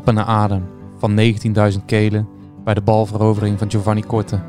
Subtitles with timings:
[0.00, 0.66] happende adem
[0.98, 1.18] van
[1.72, 2.28] 19.000 kelen
[2.64, 4.40] bij de balverovering van Giovanni Korte.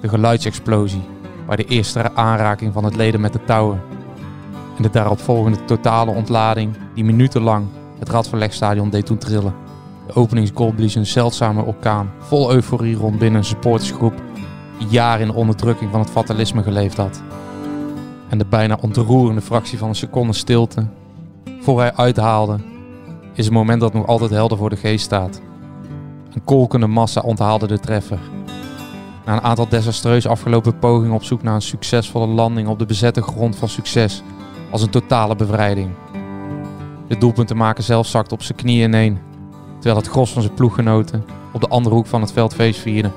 [0.00, 1.02] De geluidsexplosie
[1.46, 3.82] bij de eerste aanraking van het leden met de touwen.
[4.76, 7.66] En de daaropvolgende totale ontlading die minutenlang
[7.98, 9.54] het Radverlegstadion deed doen trillen.
[10.06, 14.14] De openingsgoal blies een zeldzame orkaan, vol euforie rond binnen een supportersgroep
[14.78, 17.22] die jaren in de onderdrukking van het fatalisme geleefd had.
[18.28, 20.86] En de bijna ontroerende fractie van een seconde stilte,
[21.60, 22.58] voor hij uithaalde,
[23.32, 25.40] is een moment dat nog altijd helder voor de geest staat.
[26.32, 28.18] Een kolkende massa onthaalde de treffer.
[29.24, 33.22] Na een aantal desastreus afgelopen pogingen op zoek naar een succesvolle landing op de bezette
[33.22, 34.22] grond van succes,
[34.70, 35.90] als een totale bevrijding.
[37.08, 39.18] De doelpunten maken zelf zakte op zijn knieën ineen,
[39.72, 43.10] terwijl het gros van zijn ploeggenoten op de andere hoek van het veld feest vierde.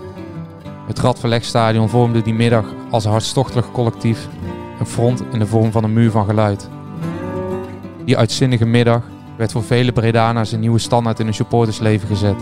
[0.87, 4.27] Het Radverlegstadion vormde die middag als een hartstochtelijk collectief
[4.79, 6.69] een front in de vorm van een muur van geluid.
[8.05, 9.01] Die uitzinnige middag
[9.43, 12.35] werd voor vele Bredana's een nieuwe standaard in hun supportersleven gezet.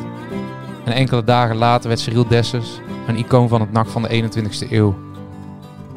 [0.85, 4.71] En enkele dagen later werd Cyril Dessers een icoon van het nacht van de 21ste
[4.71, 4.95] eeuw.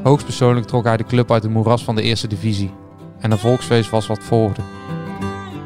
[0.03, 2.71] Hoogstpersoonlijk trok hij de club uit het moeras van de eerste divisie.
[3.19, 4.63] En een volksfeest was wat volgde.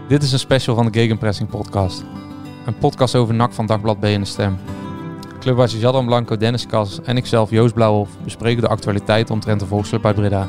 [0.08, 2.04] Dit is een special van de Gegenpressing podcast.
[2.66, 4.58] Een podcast over NAC van Dagblad B en de Stem.
[5.40, 10.06] Clubhuisjes Jadran Blanco, Dennis Kas en ikzelf Joost Blauwhof bespreken de actualiteit omtrent de volksclub
[10.06, 10.48] uit Breda.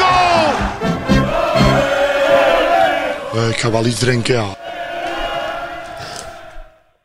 [3.49, 4.57] ik ga wel iets drinken, ja.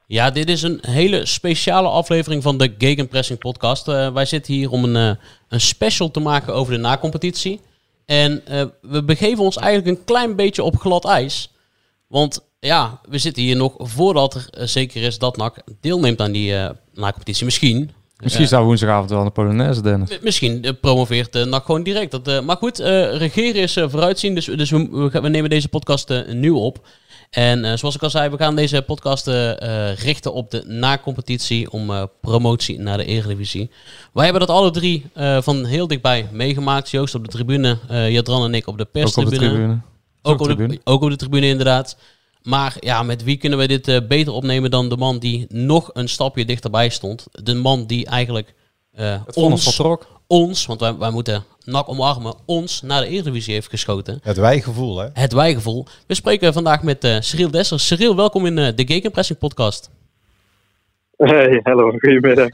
[0.07, 3.89] Ja, dit is een hele speciale aflevering van de Gegenpressing podcast.
[3.89, 7.61] Uh, wij zitten hier om een, uh, een special te maken over de nacompetitie.
[8.07, 8.43] En
[8.81, 11.51] we begeven ons eigenlijk een klein beetje op glad ijs.
[12.07, 16.55] Want ja, we zitten hier nog voordat er zeker is dat NAC deelneemt aan die
[16.95, 17.45] nacompetitie.
[17.45, 17.91] Misschien.
[18.23, 20.19] Misschien zou woensdagavond wel een Polonaise, Dennis.
[20.23, 22.11] Misschien promoveert uh, NAC gewoon direct.
[22.11, 24.35] Dat, maar goed, regeren is vooruitzien.
[24.35, 26.87] Dus, dus we, we, nemen deze podcast nu op.
[27.31, 31.71] En uh, zoals ik al zei, we gaan deze podcast uh, richten op de na-competitie
[31.71, 33.71] om uh, promotie naar de Eredivisie.
[34.13, 35.07] Wij hebben dat alle drie
[35.41, 36.91] van heel dichtbij meegemaakt.
[36.91, 39.37] Joost op de tribune, Jadran en ik op de perstribune.
[39.37, 39.81] Ook op de tribune.
[40.23, 41.97] Ook, op de, ook op de tribune, inderdaad.
[42.47, 46.09] Maar ja, met wie kunnen we dit beter opnemen dan de man die nog een
[46.09, 47.27] stapje dichterbij stond?
[47.31, 48.55] De man die eigenlijk
[49.35, 50.07] ons, vertrok.
[50.27, 54.19] ons, want wij, wij moeten nak omarmen, ons naar de Eredivisie heeft geschoten.
[54.23, 55.09] Het wijgevoel, hè?
[55.13, 55.87] Het wijgevoel.
[56.07, 57.87] We spreken vandaag met uh, Cyril Dessers.
[57.87, 59.91] Cyril, welkom in uh, de Gegenpressing podcast.
[61.17, 62.49] Hey, hallo, goedemiddag.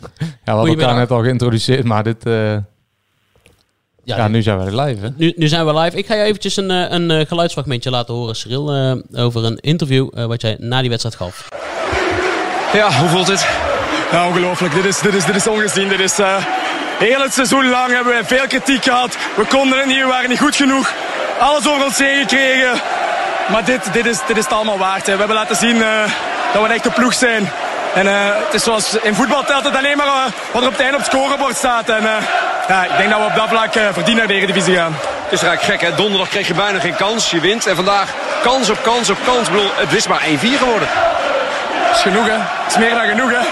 [0.00, 2.24] Ja, we hadden elkaar net al geïntroduceerd, maar dit...
[4.08, 4.16] Uh...
[4.16, 5.08] Ja, ja, nu zijn we live, hè?
[5.16, 5.96] Nu, nu zijn we live.
[5.96, 10.56] Ik ga je eventjes een, een geluidsfragmentje laten horen, Cyril, over een interview wat jij
[10.58, 11.48] na die wedstrijd gaf.
[12.72, 13.46] Ja, hoe voelt het?
[14.12, 14.74] Ja, ongelooflijk.
[14.74, 15.88] Dit is, dit is, dit is ongezien.
[15.88, 16.16] Dit is...
[16.98, 19.16] Heel het seizoen lang hebben we veel kritiek gehad.
[19.36, 20.92] We konden het niet, we waren niet goed genoeg.
[21.38, 22.80] Alles over ons heen gekregen.
[23.50, 25.06] Maar dit, dit, is, dit is het allemaal waard.
[25.06, 25.12] Hè.
[25.12, 26.02] We hebben laten zien uh,
[26.52, 27.50] dat we een echte ploeg zijn.
[27.94, 28.12] En uh,
[28.44, 30.96] het is zoals in voetbal telt het alleen maar uh, wat er op het einde
[30.96, 31.88] op het scorebord staat.
[31.88, 32.02] En
[32.68, 34.92] ja, ik denk dat we op dat vlak verdienen naar de Eredivisie gaan.
[35.28, 35.96] Het is eigenlijk gek hè.
[35.96, 37.30] Donderdag kreeg je bijna geen kans.
[37.30, 37.66] Je wint.
[37.66, 39.46] En vandaag kans op kans op kans.
[39.46, 40.88] Ik bedoel, het is maar 1-4 geworden.
[41.86, 42.38] Dat is genoeg hè.
[42.38, 43.46] Het is meer dan genoeg hè.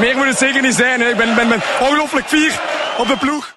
[0.00, 1.00] Meer moet het zeker niet zijn.
[1.00, 1.08] Hè.
[1.08, 2.60] Ik ben, ben, ben ongelooflijk fier
[2.98, 3.54] op de ploeg.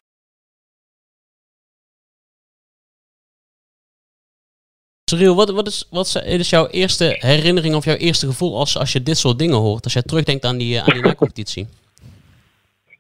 [5.10, 8.92] Cyril, wat, wat, is, wat is jouw eerste herinnering of jouw eerste gevoel als, als
[8.92, 9.84] je dit soort dingen hoort?
[9.84, 11.68] Als jij terugdenkt aan die, aan die competitie?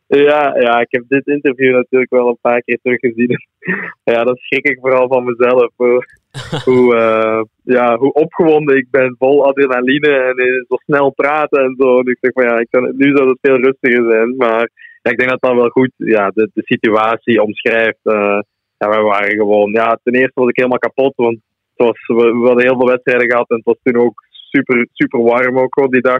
[0.07, 3.37] Ja, ja, ik heb dit interview natuurlijk wel een paar keer teruggezien.
[4.13, 5.71] ja, dat schrik ik vooral van mezelf.
[6.65, 7.41] hoe, uh,
[7.75, 11.99] ja, hoe opgewonden ik ben, vol adrenaline en zo snel praten en zo.
[11.99, 14.35] En ik zeg van ja, ik kan, nu zou het veel rustiger zijn.
[14.35, 14.69] Maar
[15.01, 17.99] ja, ik denk dat dat wel goed ja, de, de situatie omschrijft.
[18.03, 18.39] Uh,
[18.77, 21.37] ja, wij waren gewoon, ja, ten eerste was ik helemaal kapot, want
[21.75, 24.87] het was, we, we hadden heel veel wedstrijden gehad en het was toen ook super,
[24.93, 26.19] super warm ook die dag.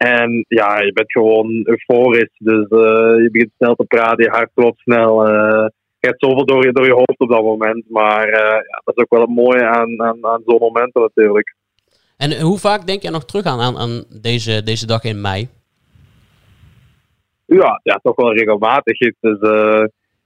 [0.00, 2.36] En ja, je bent gewoon euforisch.
[2.38, 5.28] Dus uh, je begint snel te praten, je hart klopt snel.
[5.28, 5.66] Uh,
[5.98, 7.84] je hebt zoveel door je, door je hoofd op dat moment.
[7.88, 11.54] Maar uh, ja, dat is ook wel het mooie aan, aan, aan zo'n momenten natuurlijk.
[12.16, 15.48] En hoe vaak denk je nog terug aan, aan, aan deze, deze dag in mei?
[17.46, 18.98] Ja, ja, toch wel regelmatig.
[18.98, 19.38] Dus,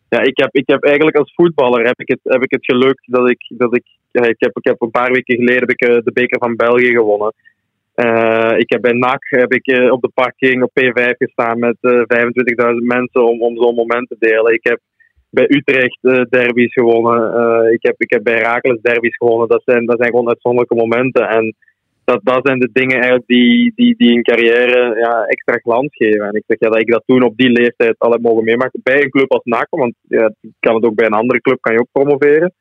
[0.09, 3.03] ja, ik, heb, ik heb eigenlijk als voetballer heb ik het, heb ik het geluk
[3.07, 5.81] dat ik, dat ik, ja, ik, heb, ik heb een paar weken geleden heb ik,
[5.81, 7.33] eh, de beker van België gewonnen.
[7.95, 11.77] Eh, ik heb bij NAC heb ik, eh, op de parking op P5 gestaan met
[11.81, 14.53] eh 25.000 mensen om, om zo'n moment te delen.
[14.53, 14.81] Ik heb
[15.31, 15.99] bij Utrecht
[16.31, 17.73] derbies gewonnen.
[17.73, 19.49] Ik, heb, ik heb bij Rakeles derbies gewonnen.
[19.49, 21.29] Dat zijn, dat zijn gewoon uitzonderlijke momenten.
[21.29, 21.55] En
[22.05, 26.27] dat, dat zijn de dingen eigenlijk die, die, die een carrière ja, extra glans geven.
[26.27, 28.81] En ik zeg ja, dat ik dat toen op die leeftijd al heb mogen meemaken.
[28.83, 31.73] Bij een club als NAC, want ja, kan het ook bij een andere club kan
[31.73, 32.53] je ook promoveren.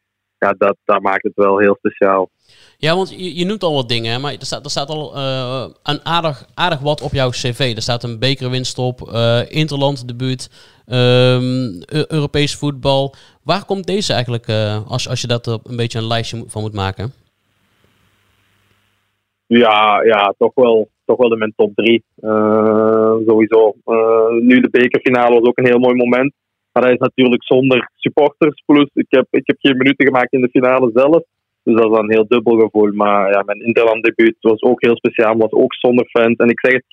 [0.43, 2.29] Ja, dat, dat maakt het wel heel speciaal.
[2.77, 5.65] Ja, want je, je noemt al wat dingen, maar er staat, er staat al eh,
[5.83, 7.73] een aardig, aardig wat op jouw cv.
[7.75, 10.49] Er staat een bekerwinst op, eh Interland debuut,
[10.85, 13.15] Eu- Europees voetbal.
[13.43, 16.73] Waar komt deze eigenlijk, eh, als, als je dat een beetje een lijstje van moet
[16.73, 17.13] maken?
[19.45, 22.03] Ja, ja toch, wel, toch wel in mijn top drie.
[23.27, 23.75] Sowieso.
[24.41, 26.33] Nu de bekerfinale was ook een heel mooi moment.
[26.73, 28.63] Maar dat is natuurlijk zonder supporters.
[28.65, 31.23] Plus, ik heb, ik heb geen minuten gemaakt in de finale zelf.
[31.63, 32.91] Dus dat is dan een heel dubbel gevoel.
[32.91, 35.37] Maar ja, mijn Interland debuut was ook heel speciaal.
[35.37, 36.35] Was ook zonder fans.
[36.35, 36.85] En ik zeg het,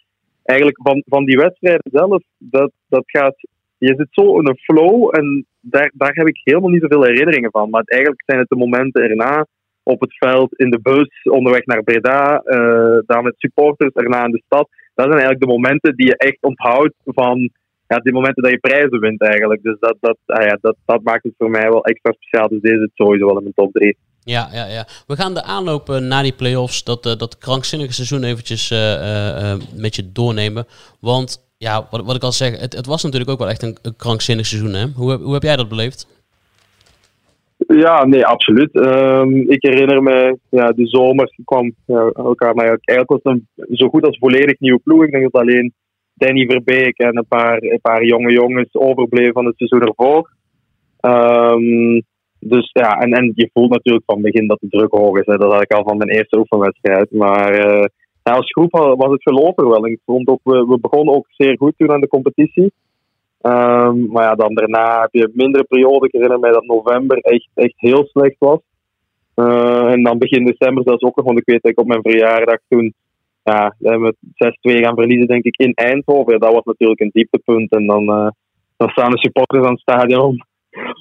[0.45, 3.37] eigenlijk van, van die wedstrijden zelf, dat, dat gaat...
[3.79, 7.51] Je zit zo in een flow en daar, daar heb ik helemaal niet zoveel herinneringen
[7.51, 7.71] van.
[7.71, 9.47] Maar eigenlijk zijn het de momenten erna
[9.83, 14.31] op het veld, in de bus, onderweg naar Breda, eh daar met supporters, erna in
[14.31, 14.69] de stad.
[14.95, 17.51] Dat zijn eigenlijk de momenten die je echt onthoudt van
[17.91, 19.63] ja, die momenten dat je prijzen wint eigenlijk.
[19.63, 22.49] Dus dat, dat, ah ja, dat, dat maakt het voor mij wel extra speciaal.
[22.49, 23.97] Dus deze zit sowieso wel in mijn top 3.
[24.25, 24.87] Ja, ja, ja.
[25.07, 29.57] We gaan de aanloop eh, naar die play-offs, dat, eh, dat krankzinnige seizoen eventjes eh,
[29.77, 30.67] met je doornemen.
[31.01, 33.77] Want ja, wat, wat ik al zeg, het, het was natuurlijk ook wel echt een,
[33.83, 34.75] een krankzinnig seizoen.
[34.75, 34.87] Hè?
[34.95, 36.09] Hoe, heb- hoe heb jij dat beleefd?
[37.69, 38.75] Ja, nee, absoluut.
[38.75, 43.77] Ehm, ik herinner me, ja, de zomer kwam ja, elkaar, maar eigenlijk was het een
[43.77, 45.05] zo goed als volledig nieuwe ploeg.
[45.05, 45.73] Ik denk dat alleen
[46.21, 50.31] Danny Verbeek en een paar, een paar jonge jongens overbleven van het seizoen ervoor.
[51.01, 52.01] Ehm,
[52.41, 55.25] dus ja, en, je voelt natuurlijk van het begin dat de druk hoog is.
[55.25, 57.11] Dat had ik al van mijn eerste oefenwedstrijd.
[57.11, 57.55] Maar
[58.23, 59.87] ja, als groep wa- was het geloof er wel.
[59.87, 62.73] Ik vond ook, we, we begonnen ook zeer goed toen aan de competitie.
[63.41, 66.07] Ehm, maar ja, dan daarna heb je mindere periode.
[66.07, 68.61] Ik herinner mij dat november echt, echt heel slecht was.
[69.35, 72.03] Eh, en dan begin december zelfs ook nog, want ik weet dat ik op mijn
[72.03, 72.95] verjaardag toen
[73.51, 76.41] ja, we hebben met 6-2 gaan verliezen, denk ik, in Eindhoven.
[76.41, 77.71] Dat was natuurlijk een dieptepunt.
[77.71, 78.29] En dan, eh,
[78.77, 80.37] dan staan de supporters aan het stadion om,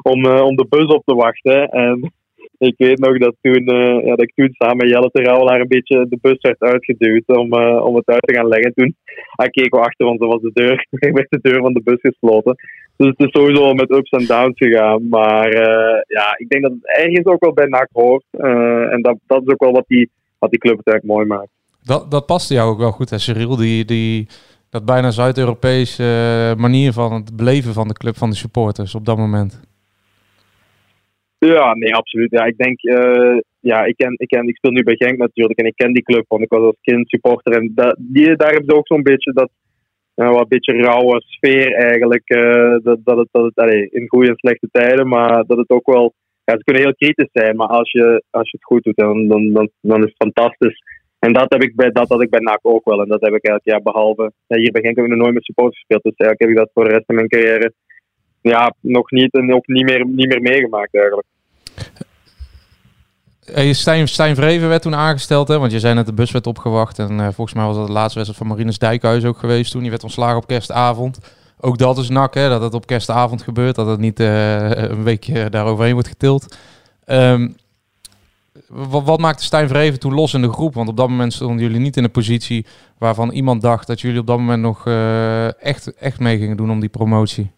[0.02, 1.70] om, eh, om de bus op te wachten.
[1.70, 2.12] En
[2.58, 5.68] ik weet nog dat, toen, eh, ja, dat ik toen samen met Jelle Terouwelaar een
[5.68, 7.54] beetje de bus werd uitgeduwd om,
[7.90, 8.74] om het uit te gaan leggen.
[8.74, 8.96] Toen
[9.36, 10.88] hij keek we achter ons, dan was de deur,
[11.18, 12.56] werd de deur van de bus gesloten.
[12.98, 15.08] Dus het is sowieso met ups en downs gegaan.
[15.08, 15.56] Maar
[16.08, 18.26] ja, ik denk dat het ergens ook wel bij NAC hoort.
[18.92, 20.10] En dat, dat is ook wel wat die,
[20.40, 21.59] wat die club het eigenlijk mooi maakt.
[21.92, 23.56] Dat, dat paste jou ook wel goed, hè, Cyril?
[23.56, 24.28] Die, die,
[24.70, 29.06] dat bijna Zuid-Europese eh, manier van het beleven van de club, van de supporters op
[29.06, 29.62] dat moment.
[31.38, 32.32] Ja, nee, absoluut.
[32.32, 35.60] Ja, ik denk, eh, ja, ik, ken, ik, ken, ik speel nu bij Genk natuurlijk
[35.60, 37.54] en ik ken die club, want ik was als kind supporter.
[37.54, 39.50] En dat, die, daar hebben ze ook zo'n beetje dat,
[40.14, 42.30] ja, wat beetje rauwe sfeer eigenlijk.
[42.30, 46.14] eh, dat, dat het, dat in goede en slechte tijden, maar dat het ook wel,
[46.44, 49.28] ja, ze kunnen heel kritisch zijn, maar als je, als je het goed doet, dan,
[49.28, 50.89] dan, dan, dan is het fantastisch.
[51.20, 53.02] En dat heb ik bij, dat had ik bij NAC ook wel.
[53.02, 54.32] En dat heb ik elk jaar behalve.
[54.48, 56.04] Hier bij heb ik nog nooit met supporters gespeeld.
[56.04, 57.74] Dus eigenlijk heb ik dat voor de rest van mijn carrière
[58.42, 61.28] ja, nog niet en ook niet meer, niet meer meegemaakt eigenlijk.
[63.46, 65.60] Hey, Stijn, Stijn Vreven werd toen aangesteld, hè?
[65.60, 67.00] want je zei net de bus werd opgewacht.
[67.00, 69.82] En eh, volgens mij was dat de laatste wedstrijd van Marinus Dijkhuis ook geweest toen.
[69.82, 71.36] Die werd ontslagen op kerstavond.
[71.60, 72.50] Ook dat is nak, hè?
[72.50, 73.76] dat het op kerstavond gebeurt.
[73.76, 76.58] Dat het niet eh, een weekje daaroverheen wordt getild.
[77.06, 77.48] Ehm,
[78.70, 80.74] wat, wat maakte Stijn Vreven toen los in de groep?
[80.74, 82.66] Want op dat moment stonden jullie niet in een positie
[82.98, 86.72] waarvan iemand dacht dat jullie op dat moment nog eh, echt, echt mee gingen doen
[86.72, 87.52] om die promotie.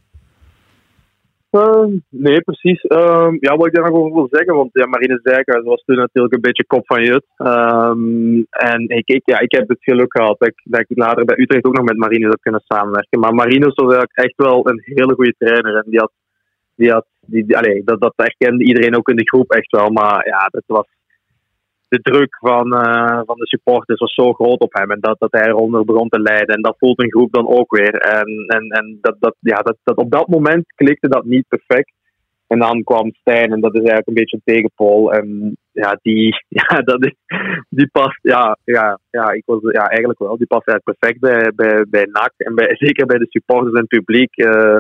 [1.52, 2.82] Ehm, nee, precies.
[2.82, 5.96] Ehm, ja, wat ik daar nog over wil zeggen, want ja, Marines Dijkhuis was toen
[5.96, 7.26] natuurlijk een beetje kop van Jut.
[7.38, 11.40] Ehm, en ik, ik, ja, ik heb het geluk gehad ik, dat ik later bij
[11.40, 13.20] Utrecht ook nog met Marines heb kunnen samenwerken.
[13.20, 15.76] Maar Marines was eigenlijk echt wel een hele goede trainer.
[15.76, 16.12] En die had,
[16.76, 19.90] die had die, die- dat, dat erkende iedereen ook in de groep echt wel.
[19.90, 20.88] Maar ja, dat was,
[21.92, 24.92] de druk van, eh, van de supporters was zo groot op hem.
[24.92, 26.56] En dat, dat hij eronder begon te leiden.
[26.56, 27.96] En dat voelt een groep dan ook weer.
[27.96, 31.92] En, en, en dat, dat, ja, dat, dat, op dat moment klikte dat niet perfect.
[32.48, 35.14] En dan kwam Stijn en dat is eigenlijk een beetje een tegenpol.
[35.14, 37.16] En ja, die, ja, dat is,
[37.70, 40.38] die past, ja, ja, ja, ik was, ja, eigenlijk wel.
[40.38, 42.34] Die past eigenlijk perfect bij, bij, bij NAC.
[42.38, 44.36] En bij, zeker bij de supporters en publiek.
[44.36, 44.78] eh,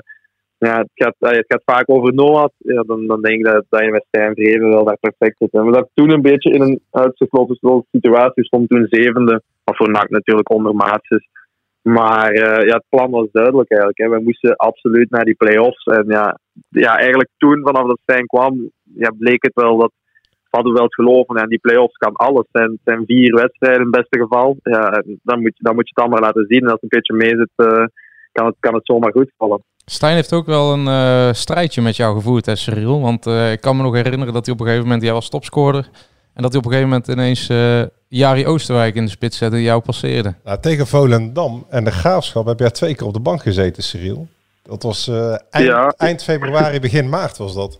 [0.67, 2.49] ja, het, gaat, het gaat vaak over Noah.
[2.57, 5.51] Ja, dan, dan denk ik dat, dat je met Stijn Vreven wel daar perfect zit.
[5.51, 8.45] En we zaten toen een beetje in een uitgesloten situatie.
[8.45, 9.41] stond toen zevende.
[9.63, 11.27] Wat voor NAC natuurlijk ondermaats is.
[11.81, 13.99] Maar eh, ja, het plan was duidelijk eigenlijk.
[13.99, 14.09] Hè.
[14.09, 15.83] We moesten absoluut naar die play-offs.
[15.83, 16.39] En ja,
[16.69, 19.91] ja, eigenlijk toen, vanaf dat Stijn kwam, ja, bleek het wel dat
[20.49, 21.35] hadden we wel het geloven.
[21.35, 22.45] En die play-offs kan alles.
[22.51, 24.57] Het zijn, vier wedstrijden in het beste geval.
[24.63, 26.61] Ja, en dan, moet je, dan moet je het allemaal laten zien.
[26.61, 27.85] En als het een beetje mee zit, eh,
[28.31, 29.63] kan, het, kan het zomaar goed vallen.
[29.85, 33.01] Stijn heeft ook wel een eh, strijdje met jou gevoerd, hè, Cyril.
[33.01, 35.29] Want eh, ik kan me nog herinneren dat hij op een gegeven moment, jij was
[35.29, 35.89] topscorer.
[36.33, 39.55] En dat hij op een gegeven moment ineens eh Jari Oosterwijk in de spits zette
[39.55, 40.33] en jou passeerde.
[40.43, 44.27] Nou, tegen Volendam en de Graafschap heb jij twee keer op de bank gezeten, Cyril.
[44.63, 45.93] Dat was eh, eind, Ja.
[45.97, 47.79] eind februari, begin maart was dat.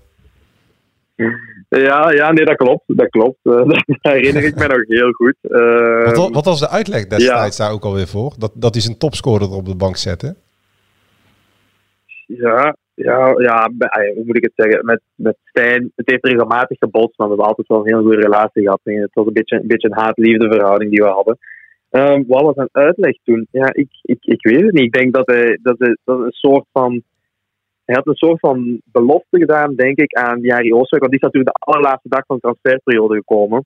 [1.70, 2.84] Ja, ja, nee, dat klopt.
[2.88, 3.38] Dat klopt.
[3.44, 5.36] Eh, dat herinner ik me nog heel goed.
[5.42, 8.34] Eh, Wat, wa- wat was de uitleg destijds daar ook alweer voor?
[8.38, 10.36] Dat, dat hij zijn topscorer er op de bank zette?
[12.38, 13.70] Ja, ja, ja
[14.16, 14.86] hoe moet ik het zeggen?
[14.86, 18.22] Met, met Stijn, het heeft regelmatig gebotst, maar we hebben altijd wel een heel goede
[18.22, 18.80] relatie gehad.
[18.84, 21.38] En Het was een beetje een, beetje een haat-liefde verhouding die we hadden.
[21.90, 23.48] Ehm, wat was zijn uitleg toen?
[23.52, 24.84] Ja, ik, ik, ik weet het niet.
[24.84, 27.04] Ik denk dat hij, dat hij, dat een soort van.
[27.86, 31.02] Hij had een soort van belofte gedaan, denk ik, aan Jari Oosterwijk.
[31.02, 33.66] Want die is natuurlijk de allerlaatste dag van de transferperiode gekomen.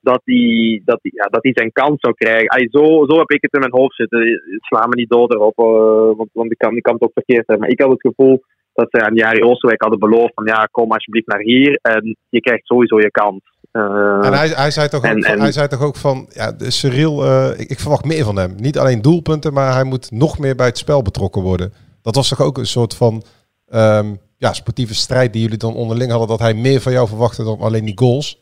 [0.00, 2.48] Dat hij, dat hij, ja, dat hij zijn kans zou krijgen.
[2.48, 4.42] Ay, zo, zo heb ik het in mijn hoofd zitten.
[4.58, 7.46] Sla me niet dood erop, eh, want, want ik, kan, ik kan het ook verkeerd
[7.46, 7.58] hebben.
[7.58, 8.42] Maar ik had het gevoel
[8.72, 12.40] dat ze aan Jari Oosterwijk hadden beloofd van ja, kom alsjeblieft naar hier en je
[12.40, 13.40] krijgt sowieso je kans.
[13.70, 13.82] Eh,
[14.26, 16.52] En hij, hij, zei toch ook en- van, en- hij zei toch ook van, ja,
[16.52, 18.54] de Cyril, ik, ik verwacht meer van hem.
[18.56, 21.72] Niet alleen doelpunten, maar hij moet nog meer bij het spel betrokken worden.
[22.02, 23.22] Dat was toch ook een soort van
[23.68, 27.44] ehm, ja, sportieve strijd die jullie dan onderling hadden, dat hij meer van jou verwachtte
[27.44, 28.39] dan alleen die goals.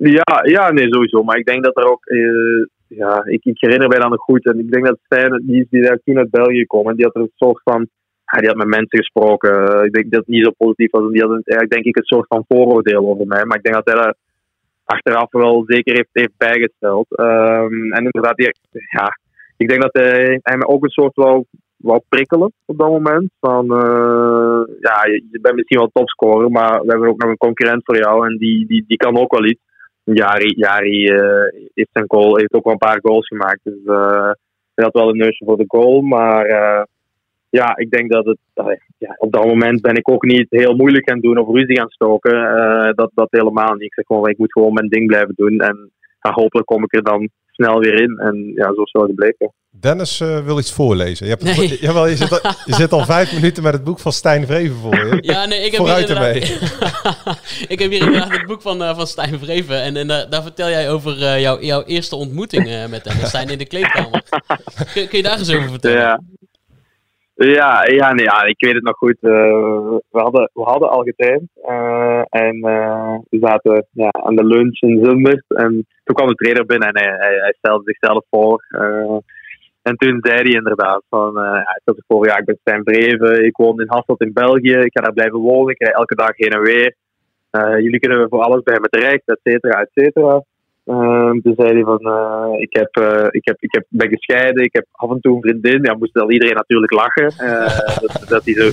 [0.00, 1.22] Ja, ja, nee, sowieso.
[1.22, 2.06] Maar ik denk dat er ook.
[2.06, 4.46] eh, ja, ik, ik herinner mij dat nog goed.
[4.46, 7.20] En ik denk dat Stijn, die, die daar toen uit België kwam, die had er
[7.20, 7.88] een soort van.
[8.38, 9.84] Die had met mensen gesproken.
[9.84, 11.02] Ik denk dat het niet zo positief was.
[11.02, 13.44] En die had eigenlijk denk ik een soort van vooroordeel over mij.
[13.44, 14.16] Maar ik denk dat hij dat
[14.84, 17.06] achteraf wel zeker heeft, heeft bijgesteld.
[17.10, 18.52] Ehm, en inderdaad, die,
[18.90, 19.18] ja,
[19.56, 21.44] ik denk dat hij, hij me ook een soort wou,
[21.76, 23.30] wou prikkelen op dat moment.
[23.40, 27.84] Van, eh, ja, je bent misschien wel topscorer, maar we hebben ook nog een concurrent
[27.84, 28.26] voor jou.
[28.26, 29.60] En die, die, die kan ook wel iets.
[30.12, 33.60] Jari, Jari eh, heeft, zijn goal, heeft ook wel een paar goals gemaakt.
[33.62, 34.30] Dus eh
[34.78, 36.00] hij had wel een neusje voor de goal.
[36.00, 36.82] Maar eh,
[37.48, 38.38] ja, ik denk dat het...
[38.98, 41.88] ja, op dat moment ben ik ook niet heel moeilijk gaan doen of ruzie gaan
[41.88, 42.56] stoken.
[42.56, 43.82] Eh, dat, dat helemaal niet.
[43.82, 45.58] Ik zeg gewoon, ik moet gewoon mijn ding blijven doen.
[45.58, 48.18] En hopelijk kom ik er dan snel weer in.
[48.18, 49.52] En ja, zo is het wel gebleken.
[49.80, 51.26] Dennis eh, wil iets voorlezen.
[51.26, 51.78] Je, hebt het- Nee.
[51.80, 54.76] jawel, je, zit al, je zit al vijf minuten met het boek van Stijn Vreven
[54.76, 55.18] voor je.
[55.20, 56.40] Ja, nee, ik heb hier Vooruit ermee.
[57.74, 59.82] ik heb hier inderdaad het boek van, eh, van Stijn Vreven.
[59.82, 63.26] En, en daar- daar vertel jij over eh, jouw, jouw eerste ontmoeting eh, met hem.
[63.26, 64.22] Stijn in de kleedkamer.
[64.92, 65.98] Kun, kun je daar eens over vertellen?
[65.98, 66.20] Ja.
[67.40, 69.16] Ja, ja, nee, ja, ik weet het nog goed.
[69.20, 69.30] Eh,
[70.10, 71.50] we, hadden, we hadden al getraind.
[71.62, 75.44] eh, en eh, we zaten ja, aan de lunch in Zundert.
[75.48, 78.64] En toen kwam de trainer binnen en hij, hij, stelde zichzelf voor.
[79.82, 81.38] en toen zei hij inderdaad van...
[81.38, 83.44] hij stelde voor, ja, ik ben Stijn Vreven.
[83.44, 84.72] Ik woon in Hasselt in België.
[84.72, 85.70] Ik ga daar blijven wonen.
[85.70, 86.94] Ik rij elke dag heen en weer.
[87.82, 90.42] Jullie kunnen voor alles bij me terecht, et cetera, et cetera.
[90.88, 94.64] Ehm, toen zei hij van, eh, ik, heb, eh, ik, heb, ik heb, ben gescheiden,
[94.64, 95.82] ik heb af en toe een vriendin.
[95.82, 98.70] Ja, moest wel iedereen natuurlijk lachen eh, dat, dat, hij zo,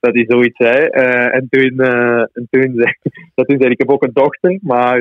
[0.00, 0.86] dat, hij zoiets zei.
[1.38, 1.80] En toen,
[2.32, 2.92] en toen, zei,
[3.34, 5.00] dat toen zei hij, ik heb ook een dochter, maar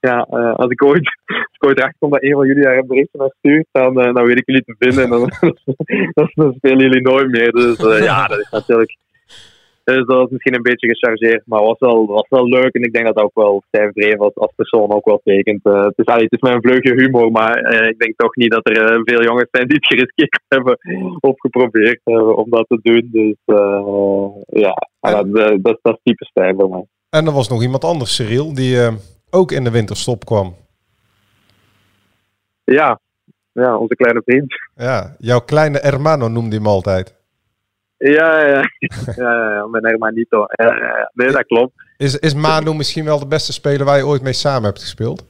[0.00, 0.18] ja,
[0.56, 1.18] als ik ooit,
[1.56, 4.24] ik ooit erachter kom dat een van jullie daar een berichtje naar stuurt, dan, dan
[4.24, 5.30] weet ik jullie te vinden en dan,
[6.34, 7.52] dan, spelen jullie nooit meer.
[7.52, 8.96] Dus ja, dat is natuurlijk...
[9.94, 12.74] Dus dat was misschien een beetje gechargeerd, maar was wel, was wel leuk.
[12.74, 15.64] En ik denk dat dat ook wel Stijn Vreven als, als persoon ook wel tekent.
[15.64, 18.50] Eh, het, is, allee, het is mijn vleugje humor, maar eh, ik denk toch niet
[18.50, 20.78] dat er eh, veel jongens zijn die het geriskeerd hebben
[21.20, 23.08] of geprobeerd hebben om dat te doen.
[23.12, 23.36] Dus
[24.62, 26.86] ja, dat, dat, dat, dat is type Stijn voor mij.
[27.10, 28.76] En er was nog iemand anders, Cyril, die
[29.30, 30.54] ook in de winterstop kwam.
[32.64, 33.00] Ja,
[33.52, 34.54] ja, onze kleine vriend.
[34.74, 37.17] Ja, jouw kleine hermano noemde hij hem altijd.
[37.98, 38.62] Ja, ja,
[39.16, 40.46] ja, mijn hermanito.
[41.12, 41.72] Nee, dat klopt.
[41.96, 45.24] Is, is Manu misschien wel de beste speler waar je ooit mee samen hebt gespeeld?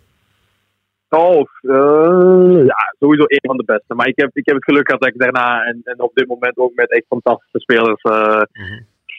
[1.09, 3.95] Oh, eh, ja, sowieso een van de beste.
[3.95, 6.29] Maar ik heb, ik heb het geluk gehad dat ik daarna en, en op dit
[6.29, 8.43] moment ook met echt fantastische spelers eh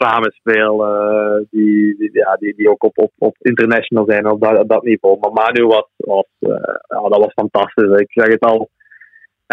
[0.03, 0.86] samenspeel.
[0.86, 4.70] eh, die, die, ja, die, die ook op, op, op international zijn op dat, op
[4.70, 5.18] dat niveau.
[5.20, 8.00] Maar Manu was, was, ja, dat was fantastisch.
[8.00, 8.70] Ik zeg het al.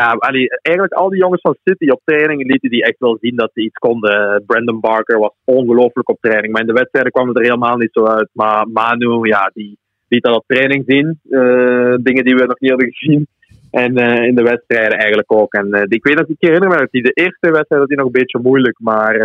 [0.01, 3.37] Ja, allee, eigenlijk al die jongens van City op training lieten die echt wel zien
[3.37, 4.43] dat ze iets konden.
[4.47, 6.53] Brandon Barker was ongelooflijk op training.
[6.53, 8.29] Maar in de wedstrijden kwam het er helemaal niet zo uit.
[8.33, 11.21] Maar Manu, ja, die liet dat op training zien.
[11.31, 13.27] Eh, dingen die we nog niet hadden gezien.
[13.71, 15.55] En eh, in de wedstrijden eigenlijk ook.
[15.55, 17.97] En eh, ik weet dat ik herinner me dat hij de eerste wedstrijd dat hij
[17.97, 18.79] nog een beetje moeilijk.
[18.81, 19.19] Maar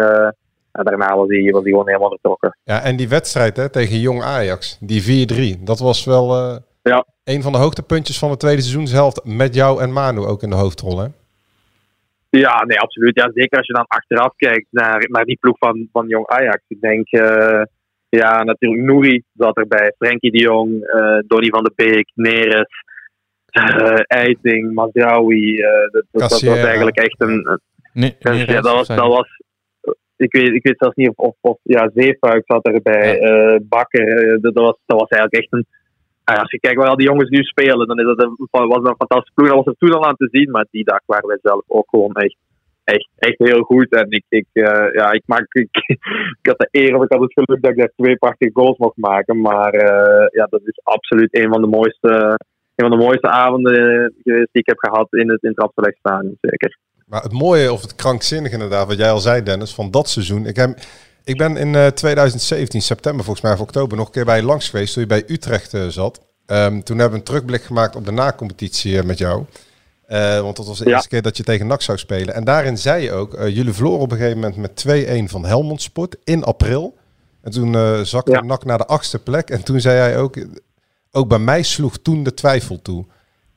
[0.72, 2.58] daarna was hij, was hij gewoon helemaal vertrokken.
[2.64, 7.06] Ja, en die wedstrijd hè, tegen Jong Ajax, die 4-3, dat was wel Ja.
[7.24, 10.56] een van de hoogtepuntjes van de tweede seizoenshelft met jou en Manu ook in de
[10.56, 11.00] hoofdrol.
[11.00, 11.08] Hè?
[12.30, 13.16] Ja, nee, absoluut.
[13.16, 16.64] Ja, zeker als je dan achteraf kijkt naar, naar die ploeg van, van Jong Ajax.
[16.68, 17.62] Ik denk, eh,
[18.10, 19.94] ja, natuurlijk Nouri zat erbij.
[19.98, 22.84] Frenkie de Jong, eh Donny van de Beek, Neres,
[23.46, 25.58] eh Eiting, Mazraoui.
[25.58, 27.60] eh, dat, dat, dat was eigenlijk echt een...
[27.94, 28.88] Nee, ja, dat was...
[28.88, 29.40] Dat was
[30.16, 34.40] ik weet, ik weet zelfs niet of, of, of ja, Zeefuik zat erbij, eh, Bakker.
[34.42, 35.66] dat, dat was, dat was eigenlijk echt een...
[36.34, 38.68] ja, als je kijkt waar al die jongens nu spelen, dan is dat een, was
[38.68, 39.48] dat een fantastische ploeg.
[39.48, 41.90] Dat was er toen al aan te zien, maar die dag waren wij zelf ook
[41.90, 42.38] gewoon echt,
[43.16, 43.90] echt, heel goed.
[43.90, 45.70] En ik, ik, eh, ja, ik, maak, ik,
[46.42, 48.98] had de eer of ik had het geluk dat ik daar twee prachtige goals mocht
[48.98, 49.42] maken.
[49.42, 52.10] Maar eh, ja, dat is absoluut een van de mooiste,
[52.76, 55.56] een van de mooiste avonden geweest die ik heb gehad in het, in
[56.00, 56.78] Stadion, zeker.
[57.12, 60.46] Maar het mooie of het krankzinnige inderdaad, wat jij al zei Dennis, van dat seizoen.
[60.46, 60.70] Ik, heb,
[61.24, 64.44] ik ben in eh, 2017, september volgens mij of oktober, nog een keer bij je
[64.44, 66.20] langs geweest toen je bij Utrecht eh, zat.
[66.46, 69.44] Ehm, toen hebben we een terugblik gemaakt op de nacompetitie eh, met jou.
[70.06, 70.92] Eh, want dat was de Ja.
[70.94, 72.34] eerste keer dat je tegen NAC zou spelen.
[72.34, 75.46] En daarin zei je ook, eh, jullie verloren op een gegeven moment met 2-1 van
[75.46, 76.98] Helmond Sport in april.
[77.42, 78.42] En toen eh zakte Ja.
[78.42, 79.50] NAC naar de achtste plek.
[79.50, 80.36] En toen zei hij ook,
[81.12, 83.06] ook bij mij sloeg toen de twijfel toe.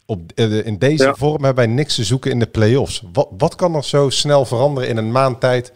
[0.07, 1.15] Op, eh, in deze Ja.
[1.15, 3.03] vorm hebben wij niks te zoeken in de play-offs.
[3.13, 5.73] Wat, wat kan er zo snel veranderen in een maand tijd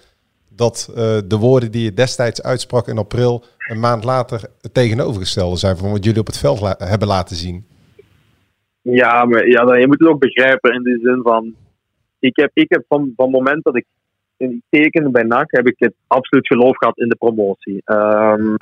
[0.59, 5.57] dat eh, de woorden die je destijds uitsprak in april een maand later het tegenovergestelde
[5.57, 7.67] zijn van wat jullie op het veld hebben laten zien?
[8.83, 11.55] Ja, maar ja, je moet het ook begrijpen in de zin van.
[12.19, 13.85] Ik heb, ik heb van, van het moment dat ik
[14.37, 17.81] in tekende bij NAC, heb ik het absoluut geloof gehad in de promotie.
[17.85, 18.55] Ehm,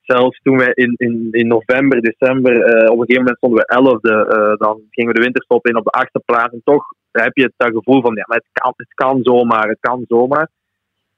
[0.00, 3.74] zelfs toen we in, in, in november, december, eh, op een gegeven moment stonden we
[3.74, 6.52] elfde, eh, dan gingen we de winterstop in op de achtste plaats.
[6.52, 9.80] En toch heb je het dat gevoel van, ja, het kan, het kan zomaar, het
[9.80, 10.48] kan zomaar.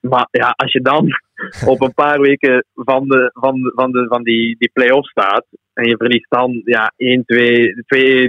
[0.01, 1.09] Maar ja, als je dan
[1.73, 5.47] op een paar weken van, de, van, de, van, de, van die, die play-off staat
[5.73, 6.97] en je verliest dan ja, 1-2,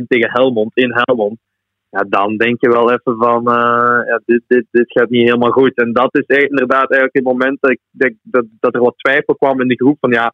[0.02, 1.40] 2-1 tegen Helmond in Helmond,
[1.90, 5.52] ja, dan denk je wel even van eh, ja, dit, dit, dit gaat niet helemaal
[5.52, 5.76] goed.
[5.76, 8.98] En dat is echt, inderdaad eigenlijk het moment dat, ik, denk dat, dat er wat
[8.98, 10.34] twijfel kwam in de groep van ja,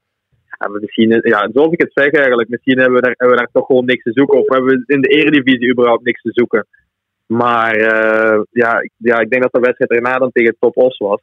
[0.80, 3.66] misschien, ja, zoals ik het zeg eigenlijk, misschien hebben we, daar, hebben we daar toch
[3.66, 4.40] gewoon niks te zoeken.
[4.40, 6.68] Of hebben we in de eredivisie überhaupt niks te zoeken.
[7.28, 11.22] Maar eh, ja, ja, ik denk dat de wedstrijd erna dan tegen Top Os was.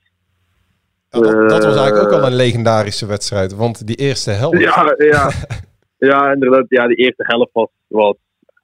[1.15, 4.61] Ja, dat, dat was eigenlijk ook Eh, al een legendarische wedstrijd, want die eerste helft...
[4.61, 5.31] Ja, ja.
[6.11, 6.65] ja, inderdaad.
[6.69, 8.17] Ja, die eerste helft was, was,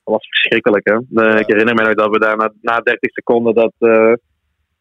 [0.04, 0.88] was verschrikkelijk.
[0.88, 1.22] Hè?
[1.22, 3.72] Eh, Ik herinner me nog dat we daar na, na 30 seconden dat.
[3.78, 4.12] eh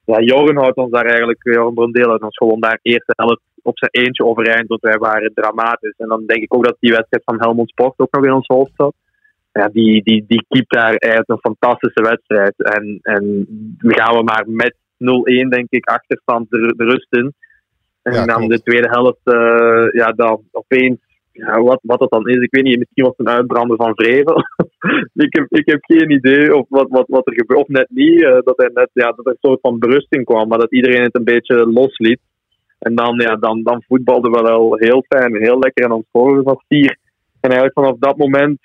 [0.06, 3.78] ja, Joren houdt ons daar eigenlijk, Joren Brondeel houdt ons gewoon daar eerste helft op
[3.78, 5.94] zijn eentje overeind, want wij waren dramatisch.
[5.98, 8.48] En dan denk ik ook dat die wedstrijd van Helmond Sport ook nog in ons
[8.48, 8.94] hoofd zat.
[9.52, 12.54] Ja, die, die, die keept daar eigenlijk een fantastische wedstrijd.
[12.58, 13.24] En, en
[13.80, 14.76] gaan we maar met
[15.46, 17.34] 0-1, denk ik, achterstand de, de rust in.
[18.02, 20.98] En Ja, dan de tweede helft, eh, ja, dan opeens,
[21.32, 23.96] ja, wat, wat dat dan is, ik weet niet, misschien was het een uitbrander van
[23.96, 24.44] Vrevel.
[25.26, 28.24] ik, heb, ik heb geen idee of wat, wat, wat er gebeurt, of net niet,
[28.24, 31.04] eh, dat, er net, ja, dat er een soort van berusting kwam, maar dat iedereen
[31.04, 32.20] het een beetje losliet.
[32.80, 36.64] En dan, ja, dan, dan voetbalden we wel heel fijn, heel lekker en volgende was
[36.68, 36.98] vier.
[37.40, 38.60] En eigenlijk vanaf dat moment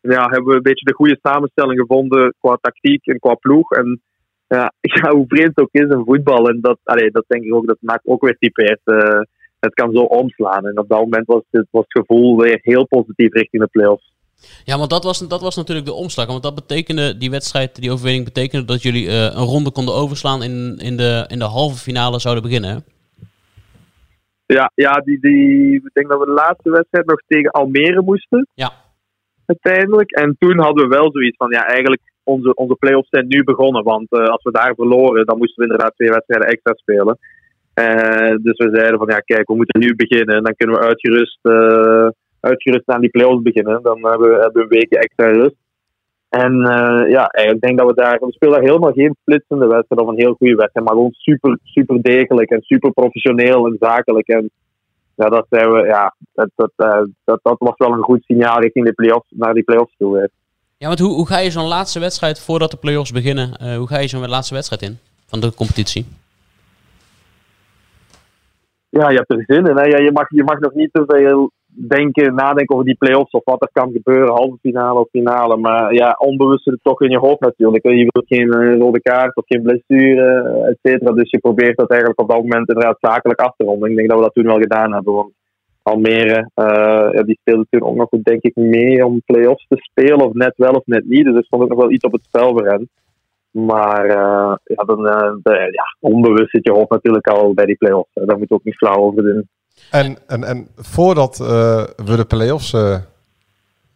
[0.00, 3.70] ja, hebben we een beetje de goede samenstelling gevonden qua tactiek en qua ploeg.
[3.70, 4.02] En
[4.48, 6.48] ja, ja, hoe vreemd het ook is in voetbal.
[6.48, 8.80] En dat, allee, dat denk ik ook, dat maakt ook weer typeert.
[8.84, 9.20] eh
[9.60, 10.66] het kan zo omslaan.
[10.66, 14.12] En op dat moment was het, was het gevoel weer heel positief richting de play-offs.
[14.64, 16.26] Ja, want dat was, dat was natuurlijk de omslag.
[16.26, 20.42] Want dat betekende, die wedstrijd, die overwinning betekende dat jullie eh, een ronde konden overslaan
[20.42, 22.84] in, in, de, in de halve finale zouden beginnen.
[24.46, 28.48] Ja, ja die, die, ik denk dat we de laatste wedstrijd nog tegen Almere moesten.
[28.54, 28.72] Ja.
[29.46, 30.10] Uiteindelijk.
[30.10, 33.84] En toen hadden we wel zoiets van, ja, eigenlijk onze, onze play-offs zijn nu begonnen.
[33.84, 37.18] Want eh, als we daar verloren, dan moesten we inderdaad twee wedstrijden extra spelen.
[37.74, 40.42] Eh, dus we zeiden van, ja, kijk, we moeten nu beginnen.
[40.42, 42.08] Dan kunnen we uitgerust, eh,
[42.40, 43.82] uitgerust aan die play-offs beginnen.
[43.82, 45.56] Dan hebben we, hebben een weekje extra rust.
[46.28, 46.52] En
[47.08, 50.24] ja, ik denk dat we daar, we spelen daar helemaal geen splitsende wedstrijd of een
[50.24, 54.28] heel goede wedstrijd, maar gewoon super, super degelijk en super professioneel en zakelijk.
[54.28, 54.50] En
[55.14, 56.72] ja, dat zijn we, ja, dat, dat,
[57.24, 60.30] dat, dat was wel een goed signaal richting de play-offs, naar die play-offs toe.
[60.80, 63.86] Ja, want hoe, hoe ga je zo'n laatste wedstrijd voordat de play-offs beginnen, eh, hoe
[63.86, 66.06] ga je zo'n laatste wedstrijd in van de competitie?
[68.88, 69.76] Ja, je hebt er zin in.
[69.76, 69.84] Hè?
[69.84, 73.44] Ja, je, mag, je mag nog niet te veel denken, nadenken over die play-offs of
[73.44, 75.56] wat er kan gebeuren, halve finale of finale.
[75.56, 77.84] Maar ja, onbewust zit het toch in je hoofd natuurlijk.
[77.84, 81.12] Je wilt geen eh, rode kaart of geen blessure, et cetera.
[81.12, 83.90] Dus je probeert dat eigenlijk op dat moment inderdaad zakelijk af te ronden.
[83.90, 85.32] Ik denk dat we dat toen wel gedaan hebben.
[85.88, 90.26] Almere, eh, ja, die speelde toen ook nog, denk ik, mee om play-offs te spelen.
[90.26, 91.24] Of net wel of net niet.
[91.24, 92.52] Dus er stond ook nog wel iets op het spel.
[93.50, 97.76] Maar eh, ja, dan, eh, de- ja, onbewust zit je hoofd natuurlijk al bij die
[97.76, 98.10] play-offs.
[98.14, 98.24] hè.
[98.24, 99.48] Daar moet je ook niet flauw over doen.
[99.90, 101.36] En, en, en voordat
[101.96, 102.76] we de play-offs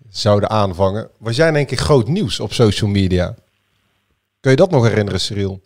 [0.09, 3.35] zouden aanvangen, was jij denk ik groot nieuws op social media.
[4.41, 5.61] Kun je dat nog herinneren, Cyril?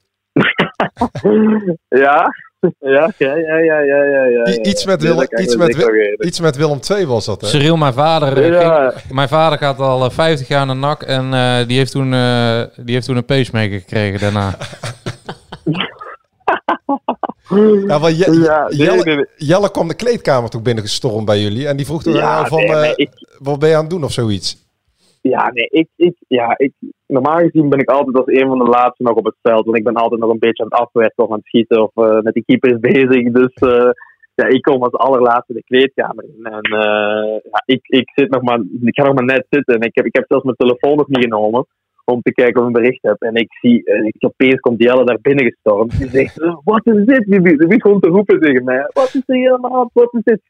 [2.04, 2.30] ja,
[2.96, 6.78] ja, ja, ja, ja, ja, ja, iets met, Willem, iets, me met, iets met Willem
[6.90, 7.46] II was dat, hè?
[7.46, 8.90] Cyril, mijn vader, eh, Ja.
[8.90, 12.12] ging- mijn vader gaat al eh, 50 jaar naar NAC en eh, die, heeft toen,
[12.14, 14.56] eh, die heeft toen een pacemaker gekregen daarna.
[17.86, 19.26] Ja, want Je- Ja, nee, Jelle, nee, nee.
[19.36, 21.66] Jelle kwam de kleedkamer toch binnengestormd bij jullie.
[21.68, 23.90] En die vroeg toen Ja, van, nee, maar eh, ik- wat ben je aan het
[23.90, 24.64] doen of zoiets?
[25.28, 26.72] Ja, nee, ik, ik, ja, ik,
[27.06, 29.64] normaal gezien ben ik altijd als een van de laatste nog op het veld.
[29.64, 31.90] Want ik ben altijd nog een beetje aan het afwerken of aan het schieten of
[31.94, 33.32] eh, met die keepers bezig.
[33.32, 33.90] Dus eh,
[34.34, 36.44] ja, ik kom als allerlaatste de kleedkamer in.
[36.44, 39.74] En eh, ja, ik, ik, zit nog maar, ik ga nog maar net zitten.
[39.74, 41.66] En ik heb, ik heb zelfs mijn telefoon nog niet genomen
[42.04, 43.22] om te kijken of ik een bericht heb.
[43.22, 45.98] En ik zie, eh, ik, opeens komt Jelle daar binnen gestormd.
[45.98, 47.24] Die zegt, wat is dit?
[47.24, 48.90] Die begint gewoon te roepen tegen mij.
[48.92, 49.90] Wat is er hand?
[49.92, 50.40] Wat is dit?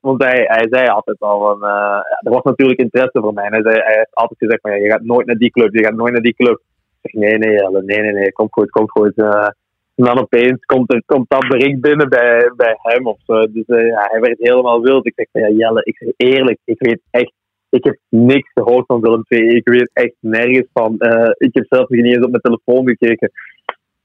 [0.00, 3.44] Want hij, hij zei altijd al van, eh, er was natuurlijk interesse voor mij.
[3.44, 5.74] En hij, zei, hij heeft altijd gezegd van, ja, je gaat nooit naar die club,
[5.74, 6.60] je gaat nooit naar die club.
[7.00, 9.16] Ik zeg, nee, nee, Jelle, nee, nee, nee, komt goed, komt goed.
[9.16, 9.48] Eh,
[9.94, 13.52] en dan opeens komt, er, komt dat bericht binnen bij, bij hem of zo.
[13.52, 15.06] Dus eh, ja, hij werd helemaal wild.
[15.06, 17.32] Ik zeg van, ja, Jelle, ik zeg eerlijk, ik weet echt,
[17.68, 19.56] ik heb niks gehoord van Willem II.
[19.56, 20.94] Ik weet echt nergens van.
[21.36, 23.30] Ik heb zelfs nog niet eens op mijn telefoon gekeken.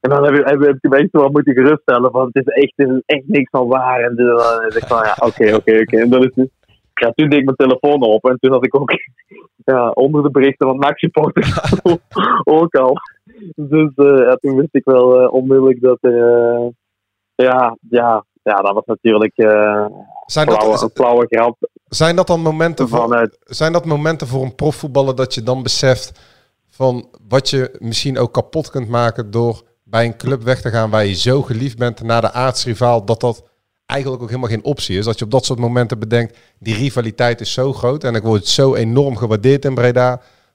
[0.05, 2.53] En dan heb, ik- heb, heb ik hem echt wel moeten geruststellen van het is
[2.53, 3.99] echt, het is echt niks van waar.
[3.99, 5.97] En dus dan zeg ik van ja, oké, oké, oké.
[5.97, 6.47] En dat is dus,
[6.93, 8.91] ja, toen deed ik mijn telefoon open en toen had ik ook
[9.71, 11.59] ja, onder de berichten van Maxi supporters
[12.59, 12.97] ook al.
[13.55, 16.67] Dus eh, ja, toen wist ik wel eh, onmiddellijk dat er, eh,
[17.35, 19.33] ja, ja, ja, dat was natuurlijk
[20.25, 24.27] Zijn flauwe, dat, een flauwe grap zijn dat dan momenten voor, vanuit zijn dat momenten
[24.27, 26.19] voor een profvoetballer dat je dan beseft
[26.69, 30.89] van wat je misschien ook kapot kunt maken door bij een club weg te gaan
[30.89, 33.43] waar je zo geliefd bent naar de aardsrivaal, dat dat
[33.85, 35.05] eigenlijk ook helemaal geen optie is.
[35.05, 38.47] Dat je op dat soort momenten bedenkt, die rivaliteit is zo groot en ik word
[38.47, 40.09] zo enorm gewaardeerd in Breda,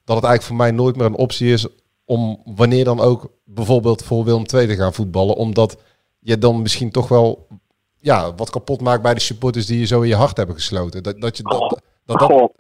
[0.05, 1.67] dat het eigenlijk voor mij nooit meer een optie is
[2.05, 5.77] om wanneer dan ook bijvoorbeeld voor Willem II te gaan voetballen, omdat
[6.19, 7.47] je dan misschien toch wel
[7.99, 11.03] ja, wat kapot maakt bij de supporters die je zo in je hart hebben gesloten.
[11.03, 12.53] Dat, dat, je, dat, dat, dat,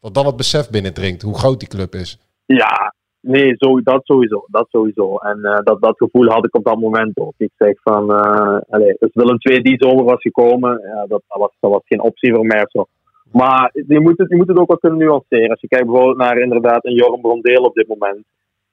[0.00, 2.18] dat dan het besef binnendringt hoe groot die club is.
[2.46, 4.44] Ja, nee, zo, dat sowieso.
[4.46, 5.16] Dat sowieso.
[5.16, 7.34] En eh, dat, dat gevoel had ik op dat moment ook.
[7.36, 11.38] Ik zeg van, eh allez, als Willem II die zomer was gekomen, ja, dat, dat,
[11.38, 12.86] was, dat was geen optie voor mij of zo.
[13.32, 15.50] Maar je moet, het, je moet het ook wel kunnen nuanceren.
[15.50, 18.24] Als je kijkt bijvoorbeeld naar inderdaad een Jorm Brondeel op dit moment,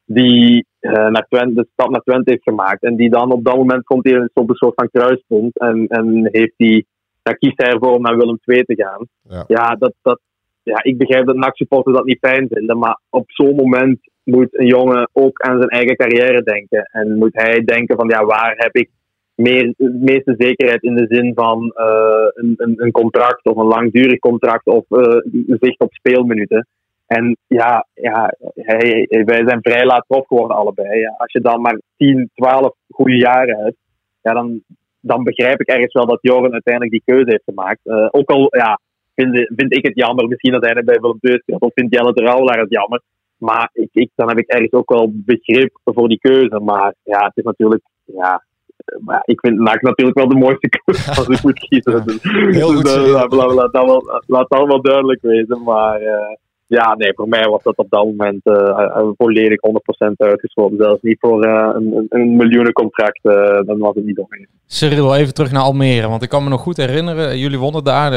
[0.05, 2.83] die eh, naar Twente, de stap naar Twente heeft gemaakt.
[2.83, 6.29] En die dan op dat moment komt hij op een soort van kruispunt en, en
[6.31, 6.85] heeft die,
[7.23, 9.07] dan kiest hij ervoor om naar Willem II te gaan.
[9.29, 9.43] Ja.
[9.47, 10.19] Ja, dat, dat,
[10.63, 14.67] ja, ik begrijp dat NAC-supporters dat niet fijn vinden, maar op zo'n moment moet een
[14.67, 16.83] jongen ook aan zijn eigen carrière denken.
[16.91, 18.89] En moet hij denken van, ja, waar heb ik
[19.35, 24.19] meer, meeste zekerheid in de zin van eh, een, een, een contract of een langdurig
[24.19, 25.17] contract of eh,
[25.59, 26.67] zicht op speelminuten.
[27.07, 30.99] En ja, ja hij, wij zijn vrij laat prof geworden allebei.
[30.99, 33.77] Ja, als je dan maar 10, 12 goede jaren hebt,
[34.21, 34.61] ja, dan,
[34.99, 37.79] dan begrijp ik ergens wel dat Joren uiteindelijk die keuze heeft gemaakt.
[37.83, 38.79] Eh, ook al ja,
[39.15, 42.21] vind, vind ik het jammer misschien dat hij bij Willem speelt, of vindt Jelle de
[42.23, 43.01] Rauwelaar het jammer.
[43.41, 46.59] Maar ik, ik, dan heb ik ergens ook wel begrip voor die keuze.
[46.59, 48.43] Maar ja, het is natuurlijk, ja,
[48.77, 52.05] eh, maar ik vind NAC natuurlijk wel de mooiste club als ik moet kiezen.
[52.05, 52.23] Dus,
[52.55, 53.13] Heel goed, dus, eh, Cyril.
[53.13, 55.63] laat, laat, laat dat wel, laat dat wel duidelijk wezen.
[55.63, 56.35] Maar eh,
[56.77, 60.77] ja, nee, voor mij was dat op dat moment eh, eh, volledig 100% uitgesloten.
[60.77, 64.47] Zelfs niet voor eh, een, een, miljoenencontract, eh, dan was het niet doorheen.
[64.65, 66.07] Cyril, even terug naar Almere.
[66.07, 68.11] Want ik kan me nog goed herinneren, jullie wonnen daar.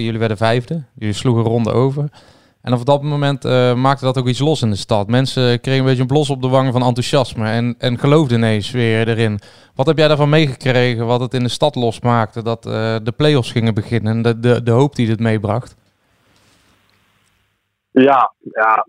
[0.00, 0.82] Jullie werden vijfde.
[0.94, 2.08] Jullie sloegen een ronde over.
[2.68, 5.08] En op dat moment eh, maakte dat ook iets los in de stad.
[5.08, 7.48] Mensen kregen een beetje een blos op de wangen van enthousiasme.
[7.48, 9.38] En, en geloofden ineens weer erin.
[9.74, 11.06] Wat heb jij daarvan meegekregen?
[11.06, 12.42] Wat het in de stad losmaakte?
[12.42, 14.12] Dat eh, de play-offs gingen beginnen.
[14.12, 15.76] En de, de, de hoop die dit meebracht.
[17.90, 18.86] Ja, ja,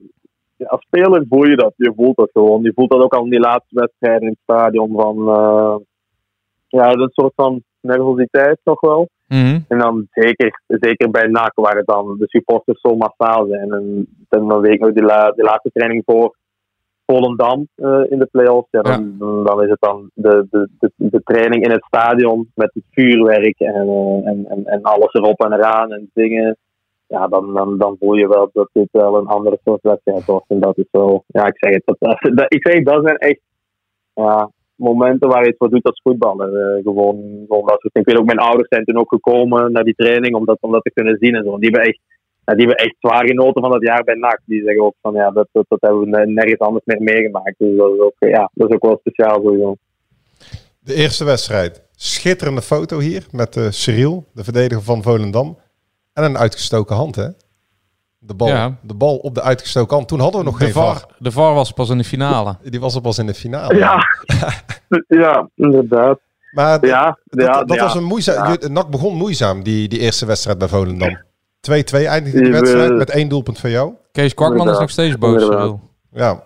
[0.67, 1.73] als speler voel je dat.
[1.75, 2.63] Je voelt dat gewoon.
[2.63, 4.91] Je voelt dat ook al in die laatste wedstrijden in het stadion.
[4.91, 5.75] Van, eh,
[6.67, 9.09] ja, dat soort van nervositeit toch wel.
[9.29, 9.59] Mhm.
[9.67, 13.71] En dan zeker, zeker bij NAC, waar het dan de supporters zo massaal zijn.
[13.71, 16.35] En dan weet ik nog die, la, die laatste training voor
[17.05, 18.67] Volendam eh, in de play-offs.
[18.71, 22.51] Ja, dan, dan, dan is het dan de, de, de, de training in het stadion
[22.55, 26.57] met het vuurwerk en, eh, en, en, en alles erop en eraan en dingen.
[27.07, 30.45] Ja, dan, dan, dan voel je wel dat dit wel een andere soort wedstrijd wordt.
[30.47, 33.41] En dat is wel, ja, ik zeg het, dat, dat, ik zeg, dat zijn echt
[34.13, 36.49] ja, momenten waar je het voor doet als voetballer.
[36.55, 37.89] Eh, gewoon, dat.
[37.91, 40.71] Ik weet ook, mijn ouders zijn toen ook gekomen naar die training om dat, om
[40.71, 41.57] te kunnen zien en zo.
[41.57, 41.99] Die hebben echt,
[42.43, 44.41] die hebben echt zwaar genoten van dat jaar bij NAC.
[44.45, 47.55] Die zeggen ook van ja, dat, dat, dat hebben we nergens anders meer meegemaakt.
[47.57, 49.75] Dus dat is ook, ja, dat is ook wel speciaal sowieso.
[50.79, 51.87] De eerste wedstrijd.
[51.95, 55.57] Schitterende foto hier met eh, Cyril, de verdediger van Volendam.
[56.13, 57.27] En een uitgestoken hand, hè?
[58.21, 58.75] De bal, Ja.
[58.81, 60.07] de bal op de uitgestoken kant.
[60.07, 60.95] Toen hadden we nog De geen VAR.
[60.95, 62.55] VAR, de VAR was pas in de finale.
[62.69, 63.75] Die was er pas in de finale.
[63.77, 64.03] Ja,
[65.23, 66.19] ja inderdaad.
[66.51, 67.83] Maar Ja, dat, ja, dat ja.
[67.83, 68.57] was een moeizaam...
[68.71, 71.17] NAC begon moeizaam, die, die eerste wedstrijd bij Volendam.
[71.71, 73.93] 2-2 eindigde we- wedstrijd met één doelpunt van jou.
[74.11, 75.79] Kees Kwakman is nog steeds boos.
[76.11, 76.43] Ja.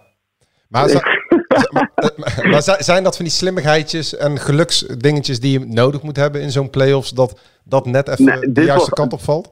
[0.68, 0.98] Maar, zi-
[1.76, 6.42] maar, maar zi- zijn dat van die slimmigheidjes en geluksdingetjes die je nodig moet hebben
[6.42, 9.52] in zo'n play-offs, dat dat net even Nee, de juiste was- kant op valt?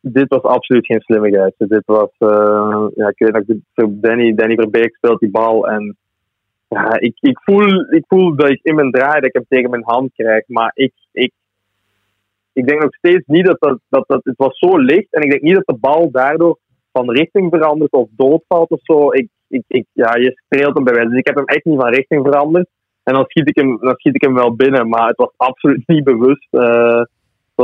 [0.00, 1.54] Dit was absoluut geen slimmigheid.
[1.56, 3.32] Dit was, eh, ja, ik weet
[3.74, 5.96] nog, Danny, Danny Verbeek speelt die bal en
[6.68, 9.70] ja, ik, ik, voel, ik voel dat ik in mijn draai dat ik hem tegen
[9.70, 11.32] mijn hand krijg, maar ik, ik,
[12.52, 15.30] ik denk nog steeds niet dat dat, dat, dat het was zo licht en ik
[15.30, 16.58] denk niet dat de bal daardoor
[16.92, 19.12] van richting verandert of doodvalt of zo.
[19.12, 21.08] Ik, ik, ik, ja, je streelt hem bij wijze.
[21.08, 22.68] Dus ik heb hem echt niet van richting veranderd.
[23.02, 25.86] En dan schiet ik hem, dan schiet ik hem wel binnen, maar het was absoluut
[25.86, 26.48] niet bewust.
[26.50, 27.02] Eh,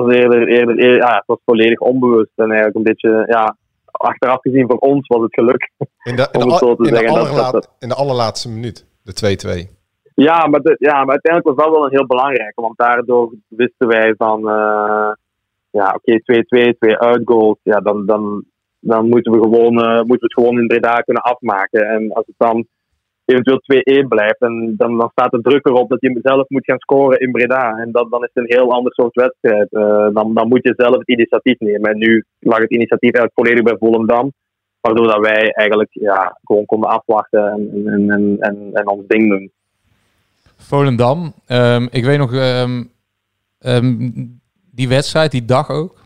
[0.02, 2.30] was eerder, eerder, eerder- ja, het was volledig onbewust.
[2.34, 3.56] En eigenlijk een beetje, ja,
[3.90, 5.70] achteraf gezien voor ons was het geluk.
[6.02, 8.48] In de, in Om de, al- in de zeggen, dat- allerlaat- dat- in de allerlaatste
[8.50, 9.74] minuut, de 2-2.
[10.14, 12.60] Ja, maar, de- ja, maar uiteindelijk was dat wel een heel belangrijke.
[12.60, 15.10] Want daardoor wisten wij van, eh,
[15.70, 17.58] ja, oké, 2-2, twee uitgoals.
[17.62, 18.44] Ja, dan, dan,
[18.80, 21.80] dan moeten, we gewoon, eh, moeten we het gewoon in Breda kunnen afmaken.
[21.88, 22.66] En als het dan
[23.26, 26.78] eventueel 2-1 blijft, en dan, dan staat de druk erop dat je zelf moet gaan
[26.78, 27.78] scoren in Breda.
[27.78, 29.72] En dat, dan is het een heel ander soort wedstrijd.
[29.72, 31.90] Eh, dan, dan moet je zelf het initiatief nemen.
[31.90, 34.32] En nu lag het initiatief eigenlijk volledig bij Volendam.
[34.80, 39.30] Waardoor dat wij eigenlijk ja, gewoon konden afwachten en, en, en, en, en ons ding
[39.30, 39.50] doen.
[40.56, 41.32] Volendam.
[41.46, 42.84] Ehm, ik weet nog, ehm,
[43.58, 44.10] ehm,
[44.70, 46.05] die wedstrijd, die dag ook.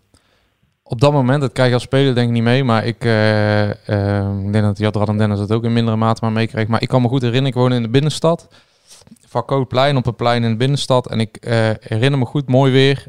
[0.91, 3.89] Op dat moment, dat krijg je als speler denk ik niet mee, maar ik, eh,
[3.89, 6.67] ehm, ik denk dat Jadran en Dennis het ook in mindere mate maar meekreeg.
[6.67, 8.49] Maar ik kan me goed herinneren, ik woonde in de binnenstad.
[9.27, 11.11] Van Kootplein op een plein in de binnenstad.
[11.11, 13.05] En ik eh, herinner me goed, mooi weer.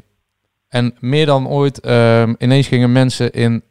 [0.68, 3.62] En meer dan ooit, ehm, ineens gingen mensen in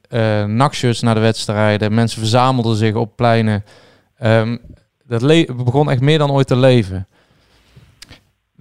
[0.55, 1.93] nachtshirts naar de wedstrijden.
[1.93, 3.63] Mensen verzamelden zich op pleinen.
[4.17, 4.57] Ehm,
[5.05, 5.21] dat
[5.65, 7.07] begon echt meer dan ooit te leven.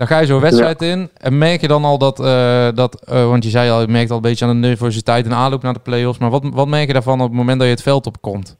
[0.01, 3.29] Dan ga je zo'n wedstrijd in en merk je dan al dat, eh, dat eh,
[3.29, 5.73] want je zei al, je merkt al een beetje aan de nervositeit en aanloop naar
[5.73, 8.07] de play-offs, maar wat, wat merk je daarvan op het moment dat je het veld
[8.07, 8.59] opkomt?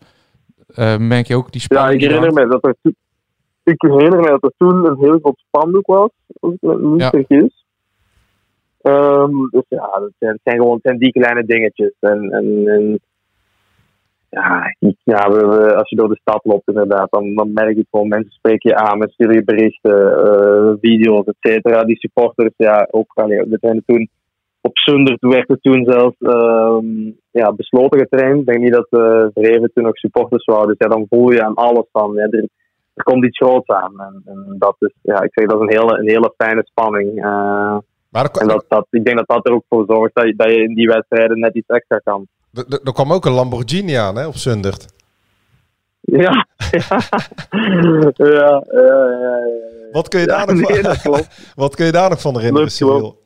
[0.75, 1.93] Eh, merk je ook die Ja, spanning?
[2.03, 2.97] ik die herinner me dat er, toen-
[3.65, 7.01] ik herinner me dat er toen een heel groot spandoek was, als ik me niet
[7.01, 7.11] Ja.
[7.11, 7.65] vergis.
[8.83, 11.93] Ehm, dus ja, dat zijn, het zijn gewoon het zijn die kleine dingetjes.
[12.01, 13.01] En, en, en
[14.31, 17.77] ja, ik- ja we, we- als je door de stad loopt inderdaad, dan, dan merk
[17.77, 21.85] je gewoon, mensen spreken je aan, mensen sturen je berichten, eh, video's, et cetera.
[21.85, 24.09] Die supporters, ja, ook, allee, we zijn er toen
[24.63, 28.41] op Zundert werd er toen zelfs ehm, ja, besloten getraind.
[28.41, 30.67] Ik denk niet dat uh, Vreven toen nog supporters waren.
[30.67, 32.49] Dus ja, dan voel je aan alles van, ja, er,
[32.95, 34.01] er komt iets groots aan.
[34.01, 37.09] En, en dat is, ja, ik zeg, dat is een hele, een hele fijne spanning.
[37.25, 37.77] Eh,
[38.11, 40.35] Maar er, en dat, dat, ik denk dat dat er ook voor zorgt dat je,
[40.37, 42.27] dat je in die wedstrijden net iets extra kan.
[42.53, 44.87] Er- kwam ook een Lamborghini aan hè, op Zundert.
[46.01, 46.47] Ja,
[48.17, 49.39] ja, ja, ja.
[49.93, 51.21] Wat kun je daar nog van,
[51.65, 52.71] wat kun je daar nog van herinneren.
[52.71, 53.19] Cyril?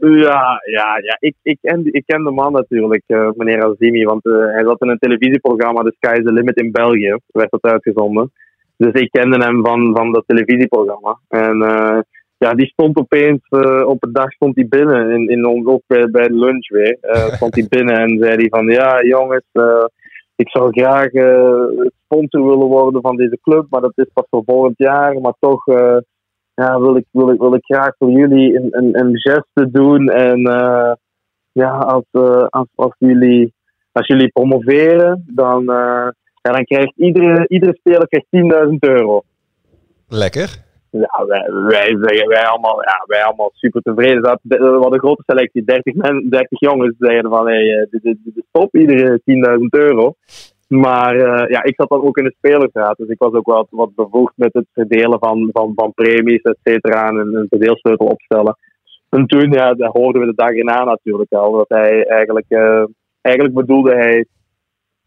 [0.00, 1.16] Ja, ja, ja.
[1.18, 4.82] Ik, ik, ken, ik ken de man natuurlijk, eh, meneer Azimi, want eh, hij zat
[4.82, 8.32] in een televisieprogramma, The Sky is the Limit in België, werd dat uitgezonden.
[8.76, 11.18] Dus ik kende hem van, van dat televisieprogramma.
[11.28, 11.98] En eh,
[12.38, 15.82] ja, die stond opeens, eh, op een dag stond hij binnen, in, in, ons- ook
[15.86, 19.48] bij, bij de lunch weer, eh, stond hij binnen en zei hij van, ja jongens,
[19.52, 19.84] eh,
[20.36, 21.10] ik zou graag
[22.04, 25.64] sponsor willen worden van deze club, maar dat is pas voor volgend jaar, maar toch...
[26.54, 30.08] ja, wil ik, wil ik, wil ik graag voor jullie een, een, een geste doen.
[30.08, 30.40] En
[31.52, 32.04] ja, als,
[32.48, 33.52] als, als, jullie,
[33.92, 38.26] als jullie promoveren, dan, ja, dan krijgt iedere, iedere speler krijgt
[38.70, 39.22] 10.000 euro.
[40.08, 40.64] Lekker.
[40.98, 44.22] Ja, wij, wij, wij, allemaal, ja, wij allemaal super tevreden.
[44.22, 48.16] Dat, hadden een grote selectie, 30, men, 30 jongens zeiden van hey, eh, dit, dit,
[48.24, 50.14] dit is top, iedere 10.000 euro.
[50.68, 53.66] Maar eh, ja, ik zat dan ook in de spelersraad, dus ik was ook wat,
[53.70, 58.56] wat bevoegd met het verdelen van, van, van premies, et cetera, en een verdeelsleutel opstellen.
[59.08, 62.84] En toen ja, dat hoorden we de dag erna natuurlijk al, dat hij eigenlijk, eh,
[63.20, 64.26] eigenlijk bedoelde hij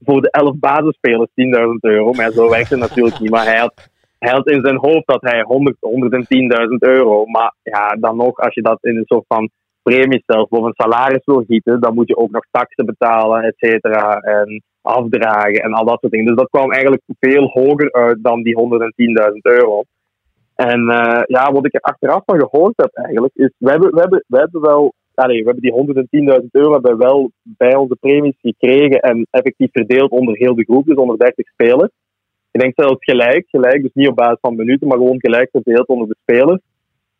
[0.06, 3.30] voor de 11 basisspelers 10.000 euro, maar zo werkt het natuurlijk niet.
[3.30, 3.90] Maar hij had,
[4.20, 5.76] hij in zijn hoofd dat hij 100,
[6.70, 9.50] 110.000 euro, maar ja, dan nog, als je dat in een soort van
[9.82, 13.56] premie stelt of een salaris wil gieten, dan moet je ook nog taxen betalen, et
[13.58, 16.28] cetera, en afdragen en al dat soort dingen.
[16.28, 19.84] Dus dat kwam eigenlijk veel hoger uit dan die 110.000 euro.
[20.56, 24.00] En eh, ja, wat ik er achteraf van gehoord heb eigenlijk, is we hebben, we
[24.00, 29.00] hebben, we hebben wel, allee, we hebben die 110.000 euro wel bij onze premies gekregen
[29.00, 31.92] en effectief verdeeld onder heel de groep, dus onder 30 spelers.
[32.58, 35.88] Ik denk zelfs gelijk, gelijk, dus niet op basis van minuten, maar gewoon gelijk verdeeld
[35.88, 36.62] onder de spelers.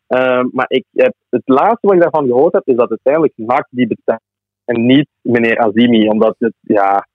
[0.06, 3.66] Ehm, maar ik heb, het laatste wat ik daarvan gehoord heb, is dat uiteindelijk NAC
[3.70, 4.20] die betaalt
[4.64, 7.06] en niet meneer Azimi, omdat het, ja,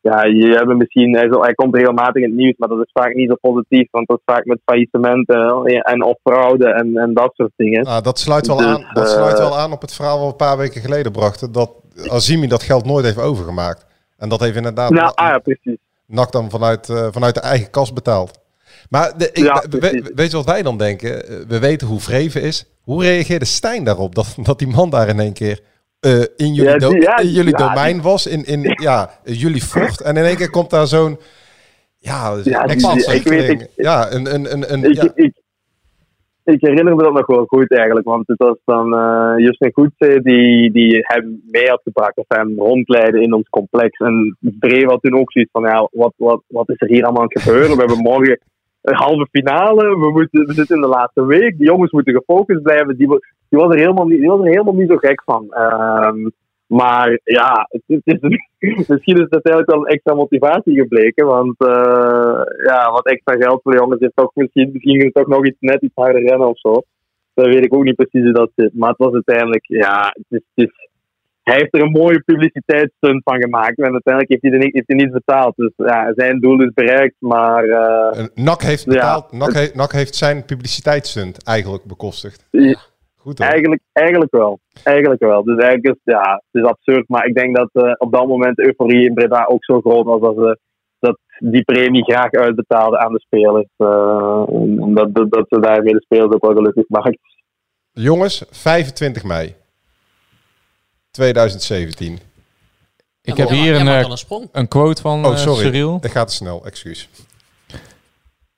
[0.00, 2.90] ja, je hebt misschien, hij, zo- hij komt regelmatig in het nieuws, maar dat is
[2.92, 6.96] vaak niet zo positief, want dat is vaak met faillissementen eh, en of fraude en,
[6.96, 7.82] en dat soort dingen.
[7.84, 10.26] Nou, dat sluit wel, Dus, aan, dat eh, sluit wel aan op het verhaal wat
[10.26, 11.52] we een paar weken geleden brachten.
[11.52, 11.72] Dat
[12.08, 13.86] Azimi dat geld nooit heeft overgemaakt.
[14.18, 15.78] En dat heeft inderdaad Nou, Na- ah ja, precies.
[16.06, 18.38] NAC dan vanuit, eh, vanuit de eigen kas betaald.
[18.90, 21.28] Maar de, ik, Ja, we- weet je wat wij dan denken?
[21.28, 22.64] Eh, We weten hoe Vreven is.
[22.82, 24.14] Hoe reageerde Stijn daarop?
[24.14, 25.60] Dat, dat die man daar in één keer
[26.00, 28.26] eh, in jullie, Ja, do- die- ja, in jullie domein was.
[28.26, 30.00] In, in ja, jullie vocht.
[30.00, 31.18] En in één keer komt daar zo'n...
[31.96, 33.42] Ja, Ja, die- ex-ontwikkeling.
[33.42, 34.34] ik weet- ik- ja, een...
[34.34, 35.40] een, een, een Ik, ja, ik,
[36.46, 40.20] ik herinner me dat nog wel goed eigenlijk, want het was dan eh Justin Goedse
[40.22, 43.98] die, die hem mee had gebracht of hem rondleidde in ons complex.
[43.98, 47.22] En Dreef had toen ook zoiets van, ja, wat, wat, wat is er hier allemaal
[47.22, 47.76] aan het gebeuren?
[47.76, 48.38] We hebben morgen
[48.82, 52.62] een halve finale, we, moeten, we zitten in de laatste week, die jongens moeten gefocust
[52.62, 52.96] blijven.
[52.96, 53.06] Die,
[53.48, 55.46] was, er helemaal niet, die was er helemaal niet zo gek van.
[55.50, 56.28] Ehm,
[56.66, 58.40] maar ja, het, het is,
[58.88, 61.26] misschien is het uiteindelijk wel een extra motivatie gebleken.
[61.26, 65.46] Want eh, ja, wat extra geld voor de jongens is toch misschien, misschien toch nog
[65.46, 66.82] iets, net iets harder rennen of zo.
[67.34, 68.74] Dat weet ik ook niet precies hoe dat zit.
[68.74, 70.88] Maar het was uiteindelijk, ja, het is, het is,
[71.42, 73.78] hij heeft er een mooie publiciteitsstunt van gemaakt.
[73.78, 75.56] En uiteindelijk heeft hij, er niet, heeft hij niet betaald.
[75.56, 77.14] Dus ja, zijn doel is bereikt.
[77.18, 78.90] Maar eh, NAC heeft Ja.
[78.90, 79.32] betaald.
[79.32, 82.46] NAC, heeft, NAC heeft zijn publiciteitsstunt eigenlijk bekostigd.
[82.50, 82.78] Ja.
[83.26, 83.48] Goed hoor.
[83.48, 84.60] Eigenlijk, eigenlijk wel.
[84.82, 85.44] Eigenlijk wel.
[85.44, 87.08] Dus eigenlijk is ja, het is absurd.
[87.08, 90.04] Maar ik denk dat eh, op dat moment de euforie in Breda ook zo groot
[90.04, 90.58] was dat ze
[90.98, 93.68] dat die premie graag uitbetaalden aan de spelers.
[93.76, 97.18] Eh, en dat, dat, ze daarmee de spelers ook wel gelukkig maakt.
[97.92, 99.54] Jongens, 25 mei
[101.10, 102.18] 2017.
[103.22, 104.14] Ik heb hier een, eh,
[104.52, 105.64] een quote van Oh, sorry.
[105.64, 106.00] Cyril.
[106.00, 107.08] Dat gaat te snel, excuus.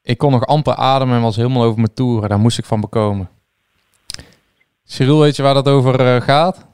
[0.03, 2.29] Ik kon nog amper ademen en was helemaal over mijn toeren.
[2.29, 3.37] Daar moest ik van bekomen.
[4.91, 6.67] Cyril, weet je waar dat over eh, gaat?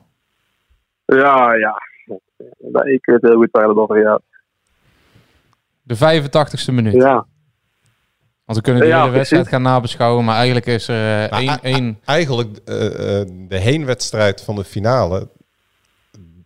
[1.06, 1.82] Ja, ja.
[2.84, 4.22] Ik weet heel goed waar het over gaat.
[5.82, 6.94] De 85ste minuut.
[6.94, 7.26] Ja.
[8.44, 9.62] Want we kunnen die Ja, hele wedstrijd precies.
[9.62, 10.24] gaan nabeschouwen.
[10.24, 11.98] Maar eigenlijk is er eh, één...
[12.04, 15.28] Eigenlijk eh, eh, de heenwedstrijd van de finale.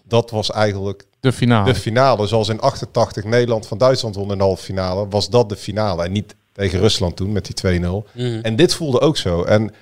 [0.04, 1.72] Dat was eigenlijk de finale.
[1.72, 2.26] de finale.
[2.26, 5.08] Zoals in 88 Nederland van Duitsland won in de halve finale.
[5.08, 6.04] Was dat de finale.
[6.04, 8.08] En niet tegen Rusland toen met die 2-0.
[8.12, 8.38] Mhm.
[8.42, 9.42] En dit voelde ook zo.
[9.42, 9.74] En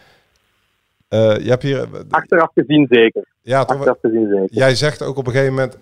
[1.09, 1.89] eh, je hebt hier...
[2.11, 3.25] Achteraf gezien zeker.
[3.43, 4.49] Ja, toch, Achteraf gezien zeker.
[4.51, 5.79] Jij zegt ook op een gegeven moment,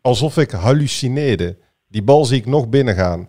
[0.00, 1.56] alsof ik hallucineerde.
[1.88, 3.28] Die bal zie ik nog binnengaan.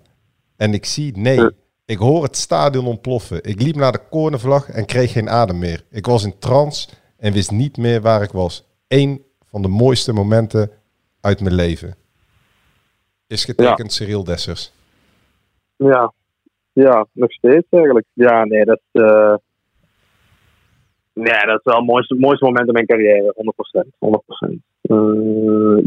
[0.58, 1.49] En ik zie, nee,
[1.86, 3.43] ik hoor het stadion ontploffen.
[3.43, 5.84] Ik liep naar de cornervlag en kreeg geen adem meer.
[5.89, 8.67] Ik was in trance en wist niet meer waar ik was.
[8.88, 10.71] Eén van de mooiste momenten
[11.21, 11.95] uit mijn leven.
[13.27, 14.73] Is getekend Cyril Dessers.
[15.75, 16.13] Ja.
[16.73, 18.06] ja, nog steeds eigenlijk.
[18.13, 19.36] Ja, nee, dat eh,
[21.13, 23.89] nee, dat is wel het mooiste, moment in mijn carrière, 100%.
[24.00, 24.62] 100%.
[24.82, 24.97] Eh,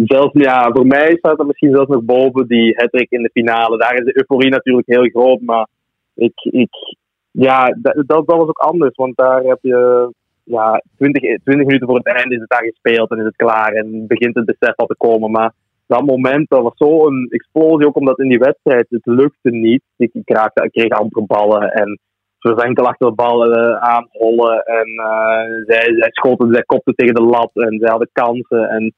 [0.05, 3.79] zelfs, ja, voor mij staat er misschien zelfs nog boven die hattrick in de finale.
[3.79, 5.67] Daar is de euforie natuurlijk heel groot, maar
[6.15, 6.97] ik, ik,
[7.31, 10.11] ja, dat, dat was ook anders, want daar heb je
[10.45, 13.73] ja, 20, 20 minuten voor het einde is het daar gespeeld en is het klaar
[13.73, 15.31] en begint het besef al te komen.
[15.31, 15.53] Maar
[15.87, 19.83] dat moment, dat was zo'n explosie, ook omdat in die wedstrijd het lukte niet.
[19.97, 21.99] Ik, ik, raakte, ik kreeg amper ballen en
[22.45, 26.95] ze was enkel achter de bal eh, aanhollen en eh, zij, zij schoten, zij kopten
[26.95, 28.95] tegen de lat en zij hadden kansen en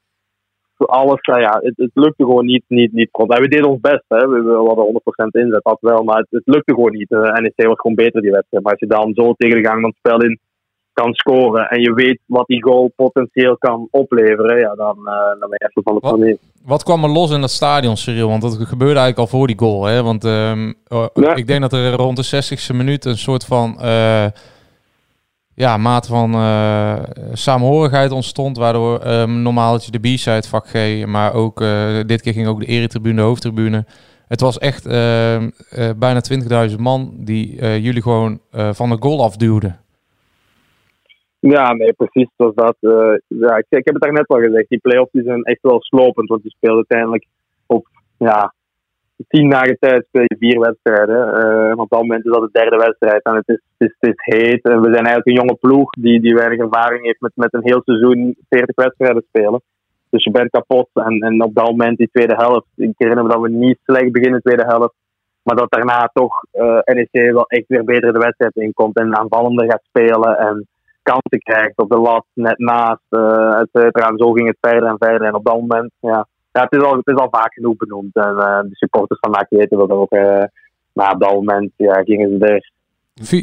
[0.76, 3.09] alles, nou ja, het, het lukte gewoon niet, niet, niet.
[3.12, 4.28] En we deden ons best, hè.
[4.28, 7.11] we, we hadden 100% inzet, dat wel, maar het, lukte gewoon niet.
[7.11, 8.64] Eh, NEC was gewoon beter die wedstrijd.
[8.64, 10.38] Maar als je dan zo tegen de gang van het spel in
[11.02, 15.48] kan scoren en je weet wat die goal potentieel kan opleveren, ja, dan, eh, dan
[15.50, 16.38] ben je even van de planeet.
[16.64, 18.28] Wat kwam er los in dat stadion, Cyril?
[18.28, 19.85] Want dat gebeurde eigenlijk al voor die goal.
[19.85, 20.02] Hè?
[20.02, 21.35] Want ehm, oh, Ja.
[21.35, 24.26] ik denk dat er rond de 60ste minuut een soort van eh,
[25.54, 26.96] ja, mate van eh
[27.32, 28.56] samenhorigheid ontstond.
[28.56, 31.64] Waardoor ehm, normaal had je de B-side vak G, maar ook
[32.06, 33.85] dit keer ging ook de eretribune, de hoofdtribune.
[34.28, 36.20] Het was echt ehm, eh, bijna
[36.68, 39.85] 20.000 man die jullie gewoon van de goal afduwden.
[41.50, 42.30] Ja, nee, precies.
[42.37, 42.76] Zoals dat.
[42.80, 44.68] eh, ja, ik, ik heb het daar net al gezegd.
[44.68, 46.28] Die play-offs die zijn echt wel slopend.
[46.28, 47.26] Want je speelt uiteindelijk
[47.66, 47.86] op
[48.18, 48.55] ja,
[49.28, 51.34] tien dagen tijd speel je vier wedstrijden.
[51.70, 53.22] En op dat moment is dat de derde wedstrijd.
[53.22, 54.62] En het is, het is, het is heet.
[54.62, 57.64] En we zijn eigenlijk een jonge ploeg die, die weinig ervaring heeft met, met een
[57.64, 59.62] heel seizoen 40 wedstrijden spelen.
[60.11, 60.88] Dus je bent kapot.
[60.94, 62.66] En, en op dat moment, die tweede helft.
[62.76, 64.94] Ik herinner me dat we niet slecht beginnen in de tweede helft.
[65.42, 68.97] Maar dat daarna toch eh NEC wel echt weer beter de wedstrijd inkomt.
[68.97, 70.38] En aanvallender gaat spelen.
[70.38, 70.66] En
[71.11, 74.09] kansen krijgt op de lat net naast, uh, et cetera.
[74.09, 75.28] En zo ging het verder en verder.
[75.28, 78.14] En op dat moment, ja, ja het, is al, het is al vaak genoeg benoemd.
[78.14, 80.12] En uh, de supporters van NAC weten dat ook.
[80.12, 80.44] Uh,
[80.92, 82.70] maar op dat moment ja, gingen ze er.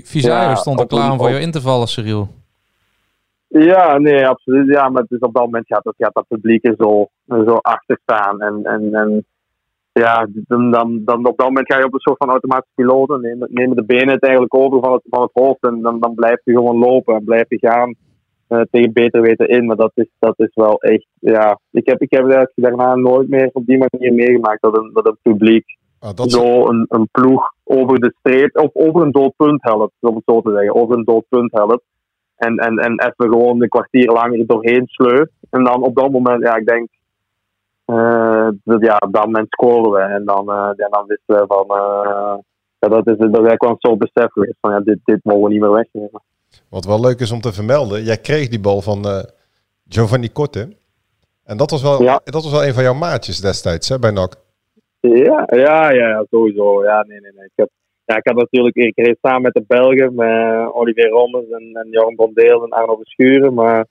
[0.04, 2.28] Visario ja, stond er klaar om voor jou in te vallen, Cyril.
[3.48, 4.68] Ja, nee, absoluut.
[4.68, 8.00] Ja, maar dus op dat moment gaat, dat, gaat dat publiek er zo, zo achter
[8.02, 8.42] staan.
[8.42, 9.26] En, en, en
[9.94, 13.10] ja, dan, dan, dan op dat moment ga je op een soort van automatische piloot.
[13.10, 15.64] en Neem, nemen de benen het eigenlijk over van het, van het hoofd.
[15.64, 17.96] En dan, dan blijf je gewoon lopen en blijf je gaan
[18.48, 19.66] eh, tegen beter weten in.
[19.66, 21.60] Maar dat is, dat is wel echt, ja.
[21.72, 25.08] Ik heb, ik heb eigenlijk daarna nooit meer op die manier meegemaakt dat een, dat
[25.08, 29.64] een publiek Ah, dat zo een, een ploeg over de streep, of over een doodpunt
[29.64, 30.76] helpt, om het zo te zeggen.
[30.76, 31.84] Over een doodpunt helpt.
[32.36, 35.32] En, en, en even gewoon een kwartier lang er doorheen sleuft.
[35.50, 36.88] En dan op dat moment, ja, ik denk,
[37.86, 40.00] eh, dat, ja, op dat moment scoren we.
[40.00, 42.38] En dan, eh, ja, dan wisten we van, eh,
[42.80, 45.20] ja, dat is, dat is eigenlijk wel een soort besef geweest van, ja, dit, dit
[45.24, 46.22] mogen we niet meer wegnemen.
[46.70, 49.06] Wat wel leuk is om te vermelden, jij kreeg die bal van
[49.88, 50.76] Giovanni Korte.
[51.44, 52.22] En dat was, wel, Ja.
[52.24, 54.36] dat was wel een van jouw maatjes destijds hè, bij NAC.
[55.00, 56.84] Ja, ja, ja, sowieso.
[56.84, 57.46] Ja, nee, nee, nee.
[57.46, 57.70] Ik heb,
[58.06, 61.88] ja, ik heb natuurlijk, ik reed samen met de Belgen, met Olivier Rommers en, en
[61.90, 63.54] Joran Bondeel en Arno Verschuren.
[63.54, 63.86] Maar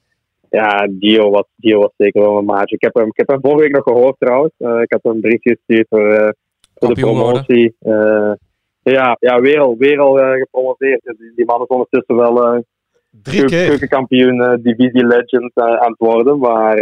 [0.60, 2.74] ja, Dio was, Dio was zeker wel een maatje.
[2.76, 4.52] Ik heb hem, ik heb hem vorige week nog gehoord trouwens.
[4.58, 6.28] Eh, ik hem een briefje gestuurd voor, eh,
[6.74, 7.76] voor de promotie.
[7.78, 8.32] Eh,
[8.82, 11.00] ja, ja, weer al, weer al gepromoveerd.
[11.04, 12.64] Dus Die, die man is ondertussen wel
[13.10, 13.66] Drie keer.
[13.68, 16.38] keukenkampioen, divisie legend aan het worden.
[16.38, 16.78] Maar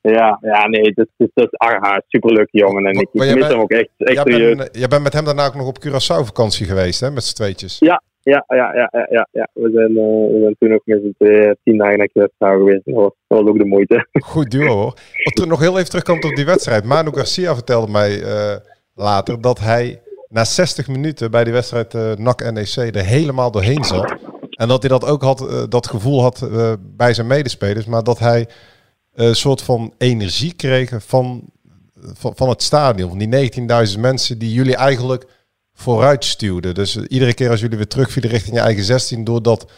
[0.00, 2.84] ja, ja, nee, het is, het is, ah, superleuk jongen.
[2.86, 4.56] En ik, Maar ik mis bent- hem ook echt, echt Jij serieus.
[4.56, 7.34] bent, jij bent met hem daarna ook nog op Curaçao vakantie geweest, hè, met z'n
[7.34, 7.78] tweetjes.
[7.78, 9.48] Ja, ja, ja, ja, ja, ja.
[9.52, 12.84] We, zijn, eh, we zijn toen ook met z'n tweeën tien dagen naar geweest.
[12.84, 14.06] Dat was, ook de moeite.
[14.32, 14.94] Goed duo hoor.
[15.24, 16.84] Om terug- nog heel even terugkomt op die wedstrijd.
[16.84, 18.56] Manu Garcia vertelde mij eh,
[18.94, 24.16] later dat hij na 60 minuten bij die wedstrijd eh NAC-NEC er helemaal doorheen zat.
[24.56, 27.86] En dat hij dat ook had, eh, dat gevoel had eh, bij zijn medespelers.
[27.86, 28.48] Maar dat hij
[29.12, 31.50] eh, een soort van energie kreeg van,
[31.94, 33.08] van, van het stadion.
[33.08, 33.50] Van die
[33.94, 35.26] 19.000 mensen die jullie eigenlijk
[35.74, 36.74] vooruit stuwden.
[36.74, 39.24] Dus iedere keer als jullie weer terugvielen richting je eigen 16...
[39.24, 39.72] door dat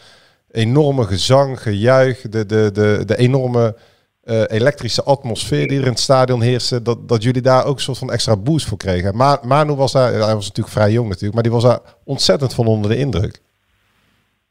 [0.50, 3.76] enorme gezang, gejuich, de, de, de, de enorme
[4.22, 7.80] eh, elektrische atmosfeer die er in het stadion heerste, dat, dat jullie daar ook een
[7.80, 9.16] soort van extra boost voor kregen.
[9.16, 12.54] Ma Manu was daar, hij was natuurlijk vrij jong natuurlijk, maar die was daar ontzettend
[12.54, 13.40] van onder de indruk.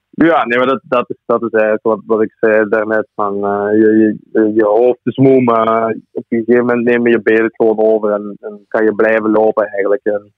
[0.10, 3.08] Ja, nee, maar dat, dat, is, dat is eigenlijk wat, wat ik zei daarnet.
[3.16, 4.18] Van, eh, je,
[4.54, 8.38] je, hoofd is moe, maar op een gegeven moment neem je benen gewoon over en,
[8.40, 10.04] en kan je blijven lopen eigenlijk.
[10.04, 10.34] En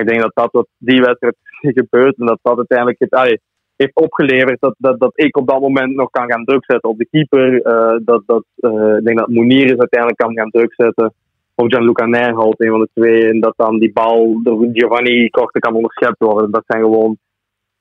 [0.00, 1.36] ik denk dat dat wat die wedstrijd
[1.80, 3.40] gebeurt en dat dat uiteindelijk het,
[3.76, 6.98] heeft opgeleverd dat, dat, dat ik op dat moment nog kan gaan druk zetten op
[6.98, 7.62] de keeper.
[7.62, 11.14] eh, dat, dat, eh, ik denk dat Mounier uiteindelijk kan gaan druk zetten.
[11.54, 13.28] Of Gianluca Nijholt, een van de twee.
[13.28, 16.50] En dat dan die bal door Giovanni Korte kan onderschept worden.
[16.50, 17.16] Dat zijn gewoon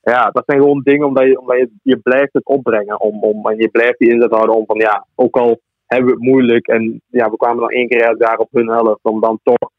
[0.01, 2.99] ja, dat zijn gewoon dingen omdat je, omdat je, je blijft het opbrengen.
[3.01, 6.16] Om, om, en je blijft die inzet houden om van ja, ook al hebben we
[6.16, 6.68] het moeilijk.
[6.68, 9.03] En ja, we kwamen dan één keer uit daar op hun helft.
[9.03, 9.72] Om dan toch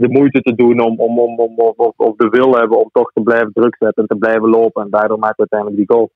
[0.00, 1.54] de moeite te doen om, om, om, om
[1.96, 4.82] of, de wil hebben om toch te blijven druk zetten en te blijven lopen.
[4.82, 6.10] En daardoor we uiteindelijk die goal.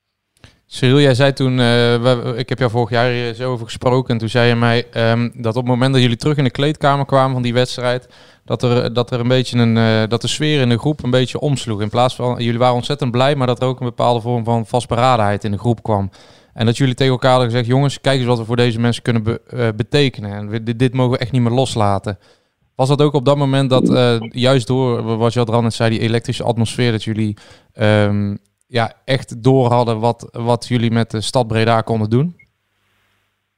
[0.66, 4.12] Cyril, jij zei toen, we- ik heb jou vorig jaar eens over gesproken.
[4.12, 6.50] En toen zei je mij ehm, dat op het moment dat jullie terug in de
[6.50, 8.08] kleedkamer kwamen van die wedstrijd.
[8.44, 11.10] Dat er, dat er een beetje een, eh, dat de sfeer in de groep een
[11.10, 11.80] beetje omsloeg.
[11.80, 14.66] In plaats van, jullie waren ontzettend blij, maar dat er ook een bepaalde vorm van
[14.66, 16.10] vastberadenheid in de groep kwam.
[16.54, 19.02] En dat jullie tegen elkaar hadden gezegd, jongens, kijk eens wat we voor deze mensen
[19.02, 20.32] kunnen eh, betekenen.
[20.32, 22.18] En dit, dit mogen we echt niet meer loslaten.
[22.76, 26.00] Was dat ook op dat moment dat, eh, juist door, wat Jadran net zei, die
[26.00, 27.36] elektrische atmosfeer, dat jullie
[27.72, 32.36] ehm, ja, echt door hadden wat, wat jullie met de stad Breda konden doen?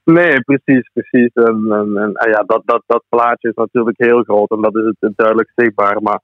[0.05, 1.33] Nee, precies, precies.
[1.33, 1.64] En,
[2.31, 6.03] ja, dat, dat, dat plaatje is natuurlijk heel groot en dat is het, duidelijk zichtbaar.
[6.03, 6.21] Maar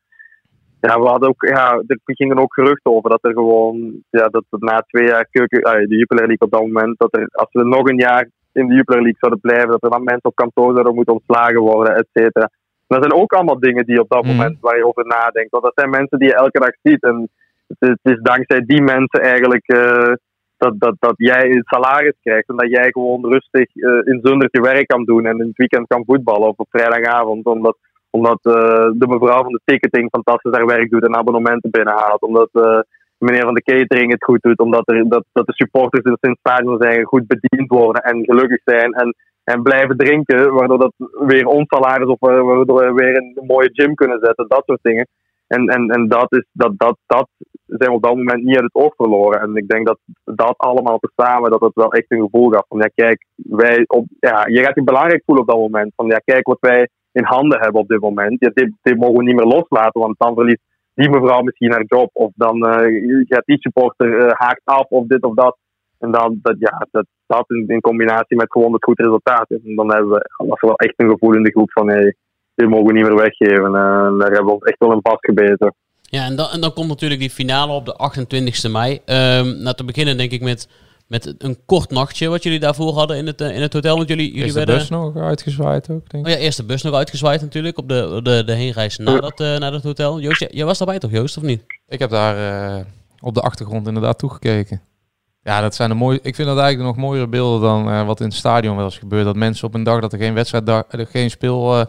[0.81, 4.45] ja, we hadden ook, ja, er gingen ook geruchten over dat er gewoon, ja, dat
[4.49, 5.29] na twee jaar
[5.63, 8.67] ah, de Jupiler League op dat moment, dat er, als we nog een jaar in
[8.67, 11.97] de Jupiler League zouden blijven, dat er dan mensen op kantoor zouden moeten ontslagen worden,
[11.97, 12.51] et cetera.
[12.93, 14.33] Dat zijn ook allemaal dingen die op dat Mhm.
[14.37, 15.51] moment waar je over nadenkt.
[15.51, 17.03] Want dat zijn mensen die je elke dag ziet.
[17.03, 17.29] En
[17.67, 20.13] het is, het is dankzij die mensen eigenlijk eh,
[20.57, 22.49] dat, dat, dat jij het salaris krijgt.
[22.49, 25.27] En dat jij gewoon rustig eh, in Zundert je werk kan doen.
[25.27, 27.45] En in het weekend kan voetballen of op vrijdagavond.
[27.45, 27.77] Omdat,
[28.11, 32.23] omdat eh, de mevrouw van de ticketing fantastisch haar werk doet en abonnementen binnenhaalt.
[32.23, 32.81] Omdat eh,
[33.19, 34.59] meneer van de catering het goed doet.
[34.59, 38.61] Omdat er, dat, dat de supporters in het stadion zijn goed bediend worden en gelukkig
[38.65, 38.93] zijn.
[38.93, 39.15] En,
[39.45, 40.53] en blijven drinken.
[40.55, 40.93] Waardoor dat
[41.27, 44.49] weer ons salaris of waardoor we weer een mooie gym kunnen zetten.
[44.49, 45.07] Dat soort dingen.
[45.47, 47.29] En, en, en dat, is, dat, dat, dat
[47.67, 49.41] zijn we op dat moment niet uit het oog verloren.
[49.41, 52.65] En ik denk dat dat allemaal tezamen, dat het wel echt een gevoel gaf.
[52.69, 55.93] Van ja, kijk, wij op, ja, je gaat je belangrijk voelen op dat moment.
[55.97, 58.37] Van ja, kijk wat wij in handen hebben op dit moment.
[58.39, 60.63] Ja, dit, dit mogen we niet meer loslaten, want dan verliest
[60.95, 62.11] die mevrouw misschien haar job.
[62.13, 65.57] Of dan eh, gaat die supporter eh, haakt af of dit of dat.
[66.03, 69.51] En dan, dat, ja, dat, dat in, in combinatie met gewoon het goed resultaat.
[69.51, 72.15] En dan hebben we, was er wel echt een gevoel in de groep van hey,
[72.55, 73.65] dit mogen we niet meer weggeven.
[73.65, 73.73] En
[74.19, 75.75] daar hebben we ons echt wel in vastgebeten.
[76.01, 77.97] Ja, en dan, en dan komt natuurlijk die finale op de
[78.67, 79.01] 28e mei.
[79.05, 80.69] Ehm nou, te beginnen denk ik met
[81.13, 83.97] met een kort nachtje wat jullie daarvoor hadden in het, eh, in het hotel.
[83.97, 84.75] Want jullie, jullie de werden...
[84.75, 86.33] bus nog uitgezwaaid ook, denk ik.
[86.33, 89.41] Oh ja, eerst de bus nog uitgezwaaid natuurlijk op de, de, de heenreis naar dat,
[89.41, 90.21] eh, naar dat hotel.
[90.21, 91.65] Joost, jij, jij was daarbij toch Joost, of niet?
[91.89, 92.85] Ik heb daar eh,
[93.21, 94.81] op de achtergrond inderdaad toegekeken.
[95.45, 96.19] Ja, dat zijn de mooie.
[96.23, 98.99] Ik vind dat eigenlijk nog mooiere beelden dan eh, wat in het stadion wel eens
[98.99, 99.25] gebeurt.
[99.25, 101.87] Dat mensen op een dag dat er geen wedstrijd, dag- er geen speel, eh,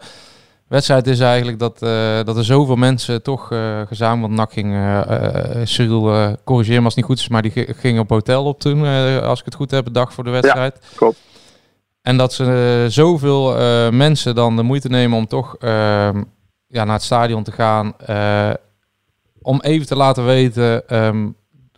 [1.06, 4.72] is eigenlijk, dat, eh, dat er zoveel mensen toch eh, gezamenlijk want NAC ging.
[4.72, 7.98] eh eh, Cyril, eh, corrigeer me als het niet goed is, maar die gi- ging
[7.98, 10.78] op hotel op toen, eh, als ik het goed heb, de dag voor de wedstrijd.
[10.96, 11.18] klopt.
[12.02, 16.22] En dat ze eh, zoveel eh, mensen dan de moeite nemen om toch ehm,
[16.66, 17.94] ja, naar het stadion te gaan.
[17.98, 18.50] eh,
[19.42, 21.28] om even te laten weten ehm,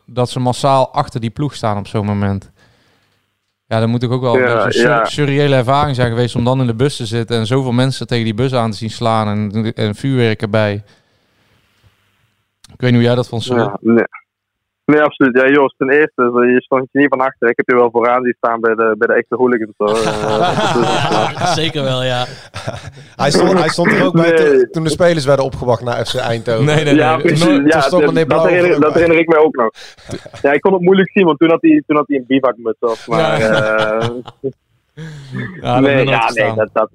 [0.06, 2.50] dat ze massaal achter die ploeg staan op zo'n moment.
[3.66, 5.04] Ja, dat moet toch ook wel Ja, een ja.
[5.04, 8.24] surreële ervaring zijn geweest om dan in de bus te zitten en zoveel mensen tegen
[8.24, 10.72] die bus aan te zien slaan en, en vuurwerk erbij.
[12.72, 13.44] Ik weet niet hoe jij dat vond.
[13.44, 14.04] Ja, nee.
[14.86, 15.36] Nee, absoluut.
[15.36, 17.48] Ja, Joost, ten eerste, eh, je stond je niet van achter.
[17.48, 19.72] Ik heb je wel vooraan zien staan bij de, bij de echte hooligans.
[19.76, 19.88] Hoor.
[20.06, 22.24] Eh, dus, Zeker wel, ja.
[23.22, 24.70] Hij stond, hij stond er ook bij Nee.
[24.70, 26.64] toen, de spelers werden opgebracht naar FC Eindhoven.
[26.64, 27.24] Nee, nee, ja, nee.
[27.24, 27.44] precies.
[27.44, 29.70] Toen- toen ja, stond dat- meneer dat, Blauw herinner, er dat ik mij ook nog.
[30.42, 32.78] Ja, ik kon het moeilijk zien, want toen had hij, toen had hij een bivakmuts
[32.80, 32.96] op.
[33.06, 34.08] Maar, eh,
[35.60, 36.90] Ja, dat nee, ja, nee, dat, dat,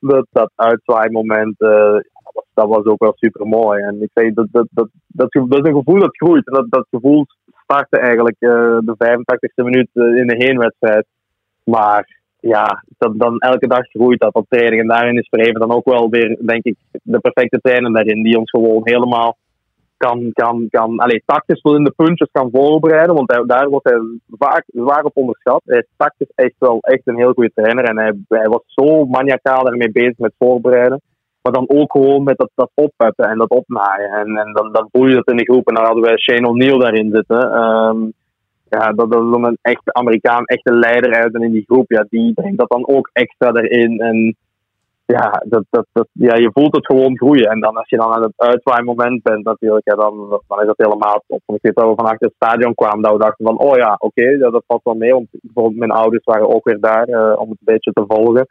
[0.00, 2.02] dat, dat uitzwaaimoment, eh, dat, was,
[2.60, 3.82] dat was ook wel super mooi.
[3.82, 6.44] En ik zeg, dat, dat, dat, dat, dat is een gevoel dat groeit.
[6.44, 7.26] Dat, dat gevoel
[7.62, 11.06] startte eigenlijk eh, de 85e minuut eh, in de heenwedstrijd.
[11.64, 14.80] Maar ja, dat, dan elke dag groeit dat op training.
[14.80, 18.22] En daarin is Verheven dan ook wel weer, denk ik, de perfecte trainer daarin.
[18.22, 19.36] Die ons gewoon helemaal
[19.96, 23.14] kan, kan, kan allee, tactisch wel in de puntjes kan voorbereiden.
[23.14, 23.98] Want daar wordt hij
[24.38, 25.62] vaak zwaar op onderschat.
[25.64, 27.84] Hij is tactisch echt wel echt een heel goede trainer.
[27.84, 31.00] En hij, hij was zo maniacaal daarmee bezig met voorbereiden.
[31.42, 34.10] Maar dan ook gewoon met dat, dat oppeppen en dat opnaaien.
[34.10, 35.68] En, en dan, dan voel je dat in de groep.
[35.68, 37.52] En dan hadden wij Shane O'Neill daarin zitten.
[37.52, 37.98] Ehm,
[38.68, 41.34] ja, dat, dat is dan een echte Amerikaan, echte leider uit.
[41.34, 44.00] En in die groep, ja, die brengt dat dan ook extra erin.
[44.00, 44.36] En
[45.06, 47.50] ja, dat, dat, dat, ja, je voelt het gewoon groeien.
[47.50, 50.76] En dan als je dan aan het uitwaaimoment bent natuurlijk, ja, dan, dan is dat
[50.76, 51.42] helemaal top.
[51.46, 54.24] Want ik weet dat we het stadion kwamen, dat we dachten van, oh ja, oké,
[54.24, 55.12] ja, dat valt wel mee.
[55.12, 58.46] Want bijvoorbeeld mijn ouders waren ook weer daar eh, om het een beetje te volgen.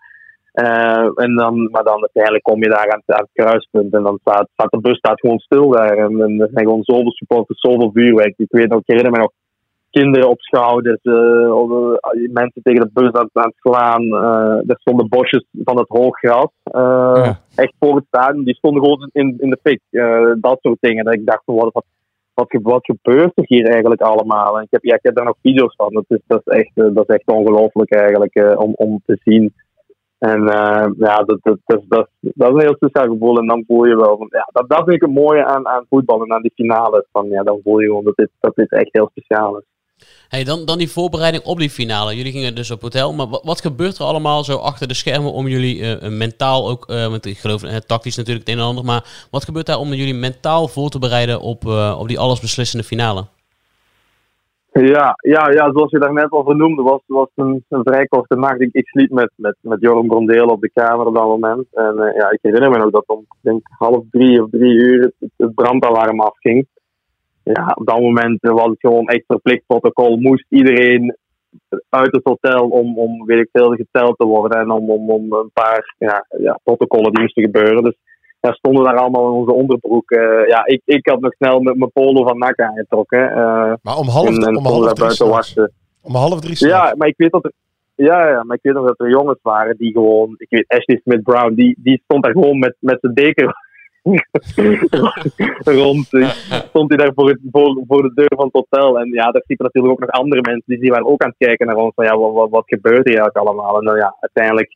[0.52, 4.04] Eh, en dan, maar dan uiteindelijk kom je daar aan, het- aan het kruispunt en
[4.04, 5.98] dan staat, staat de bus staat gewoon stil daar.
[5.98, 8.34] En, en er zijn gewoon zoveel supporters, zoveel vuurwerk.
[8.38, 9.32] Ik weet nog, ik herinner me nog
[9.90, 14.04] kinderen op schouders, eh, of, eh, mensen tegen de bus aan, aan het slaan.
[14.68, 17.40] er stonden bosjes van het hooggras, eh, Ja.
[17.56, 18.44] echt voor het stadion.
[18.44, 19.82] Die stonden gewoon in, in de fik.
[20.42, 21.06] dat soort dingen.
[21.06, 21.86] Dat ik dacht, wat, wat,
[22.34, 24.58] wat, ge- wat gebeurt er hier eigenlijk allemaal?
[24.58, 25.94] En ik heb, ja, ik heb daar nog video's van.
[25.94, 29.54] Dat is, dat is echt, dat is echt ongelooflijk eigenlijk om, om te zien.
[30.20, 33.38] En eh, ja, dat, dat, dat, dat, is een heel speciaal gevoel.
[33.38, 35.86] En dan voel je wel, van, ja, dat, dat vind ik het mooie aan, aan
[35.90, 37.06] voetbal en aan die finales.
[37.12, 39.64] Van, ja, dan voel je gewoon dat dit, dat dit echt heel speciaal is.
[40.28, 42.16] Hey, dan, dan die voorbereiding op die finale.
[42.16, 43.14] Jullie gingen dus op hotel.
[43.14, 46.90] Maar wat, gebeurt er allemaal zo achter de schermen om jullie eh, mentaal ook...
[46.90, 48.86] eh, want ik geloof eh, tactisch natuurlijk het een en ander.
[48.86, 51.66] Maar wat gebeurt daar om jullie mentaal voor te bereiden op,
[51.98, 53.26] op die allesbeslissende finale?
[54.86, 58.62] Ja, ja, ja, zoals je daarnet al vernoemde, was was een, een vrij korte nacht.
[58.62, 61.66] Ik, ik sliep met, met, met Joram Brondeel op de kamer op dat moment.
[61.72, 65.02] En eh, ja, ik herinner me nog dat om denk, half drie of drie uur
[65.02, 66.68] het, het brandalarm afging.
[67.44, 70.18] Ja, op dat moment was het gewoon echt verplicht protocol.
[70.18, 71.18] Moest iedereen
[71.90, 74.60] uit het hotel om, om weet ik veel, geteld te worden.
[74.60, 77.84] En om, om, om een paar ja, ja, protocollen die moesten gebeuren.
[77.84, 77.98] Dus
[78.40, 80.12] ja, stonden daar allemaal in onze onderbroek.
[80.12, 83.30] eh, ja, ik, ik had nog snel met mijn polo van NAC aangetrokken.
[83.32, 85.72] eh, Maar om half, en, en om half drie wachten.
[86.02, 86.68] Om half drie.
[86.68, 87.52] Ja, maar ik weet dat er.
[87.96, 90.36] Ja, ja, maar ik weet nog dat er jongens waren die gewoon.
[90.38, 93.54] Ik weet, Ashley Smith Brown, die, die stond daar gewoon met, met zijn deken
[95.84, 96.08] rond.
[96.70, 99.00] Stond hij daar voor, het, voor, voor de deur van het hotel.
[99.00, 101.48] En ja, daar liepen natuurlijk ook nog andere mensen die, die waren ook aan het
[101.48, 101.94] kijken naar ons.
[101.96, 103.80] Van ja, wat, wat, wat gebeurt hier eigenlijk allemaal?
[103.80, 104.76] En dan ja, uiteindelijk.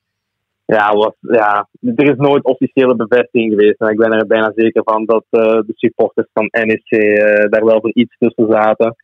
[0.65, 3.79] Ja, was, ja, er is nooit officiële bevestiging geweest.
[3.79, 7.65] En ik ben er bijna zeker van dat eh, de supporters van NEC eh, daar
[7.65, 8.95] wel voor iets tussen zaten.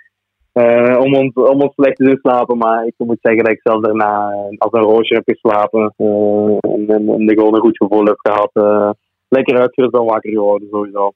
[0.52, 2.58] Eh, om, ons, om ons slecht te slapen.
[2.58, 5.94] Maar ik moet zeggen dat ik zelf daarna als een roosje heb geslapen.
[5.98, 8.50] en, en, en gewoon een goed gevoel heb gehad.
[8.54, 8.90] eh,
[9.28, 11.12] lekker uitgerust en wakker geworden sowieso.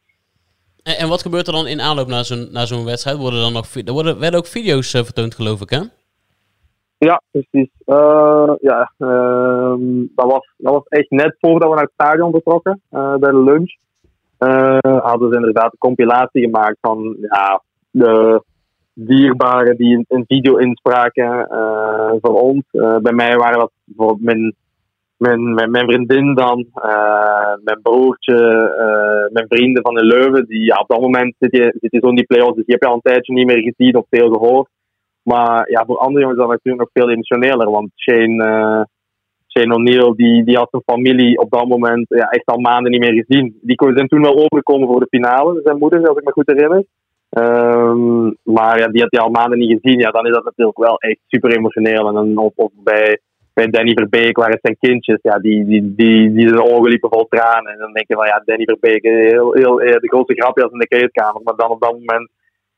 [0.84, 3.18] En, en wat gebeurt er dan in aanloop naar zo'n naar zo'n wedstrijd?
[3.18, 5.80] Worden dan nog, er worden, werden ook video's vertoond, geloof ik, hè?
[7.04, 7.70] Ja, precies.
[7.86, 12.82] Eh, ja, ehm, dat, was, dat was echt net voordat we naar het stadion vertrokken,
[12.90, 13.76] eh, bij de lunch.
[14.38, 18.44] Eh, hadden ze inderdaad een compilatie gemaakt van ja, de
[18.94, 21.48] dierbaren die een, video inspraken
[22.22, 22.64] voor ons.
[23.02, 24.56] Bij mij waren dat mijn,
[25.18, 26.66] mijn, mijn, vriendin dan,
[27.64, 28.38] mijn broertje,
[29.32, 30.46] mijn vrienden van de Leuven.
[30.46, 32.74] Die, ja, op dat moment zit je, zit je zo in die play-offs, dus die
[32.74, 34.70] heb je al een tijdje niet meer gezien of veel gehoord.
[35.24, 37.70] Maar ja, voor andere jongens is dat natuurlijk nog veel emotioneler.
[37.72, 38.82] Want Shane, eh,
[39.48, 43.00] Shane O'Neill, die, die had zijn familie op dat moment ja, echt al maanden niet
[43.00, 43.60] meer gezien.
[43.62, 46.86] Die zijn toen wel overgekomen voor de finale, zijn moeder, als ik me goed herinner.
[47.30, 50.00] Ehm, maar ja, die had hij al maanden niet gezien.
[50.00, 52.08] Ja, dan is dat natuurlijk wel echt super emotioneel.
[52.08, 53.20] En dan of, bij,
[53.54, 55.20] bij Danny Verbeek waren het zijn kindjes.
[55.22, 57.72] Ja, die, die, die, die zijn ogen liepen vol tranen.
[57.72, 60.80] En dan denk je van ja, Danny Verbeek, heel, heel, eh, de grootste grapjas in
[60.80, 61.42] de kleedkamer.
[61.44, 62.30] Maar dan op dat moment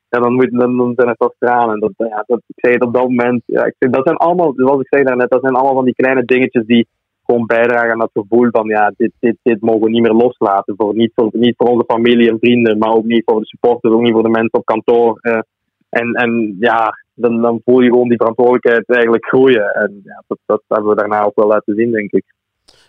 [0.08, 1.80] ja, dan, moet, dan, dan zijn het toch tranen.
[1.80, 3.42] Dat, ja, dat, ik zei het op dat moment.
[3.46, 5.94] Ja, ik zeg, dat zijn allemaal, zoals ik zei daarnet, dat zijn allemaal van die
[5.94, 6.86] kleine dingetjes die
[7.24, 10.74] gewoon bijdragen aan dat gevoel van ja, dit, dit, dit mogen we niet meer loslaten.
[10.76, 13.92] Voor, niet, voor, niet voor onze familie en vrienden, maar ook niet voor de supporters,
[13.94, 15.18] ook niet voor de mensen op kantoor.
[15.20, 15.38] eh.
[15.88, 19.74] en, en ja, dan, dan voel je gewoon die verantwoordelijkheid eigenlijk groeien.
[19.74, 22.24] En ja, dat, dat hebben we daarna ook wel laten zien, denk ik.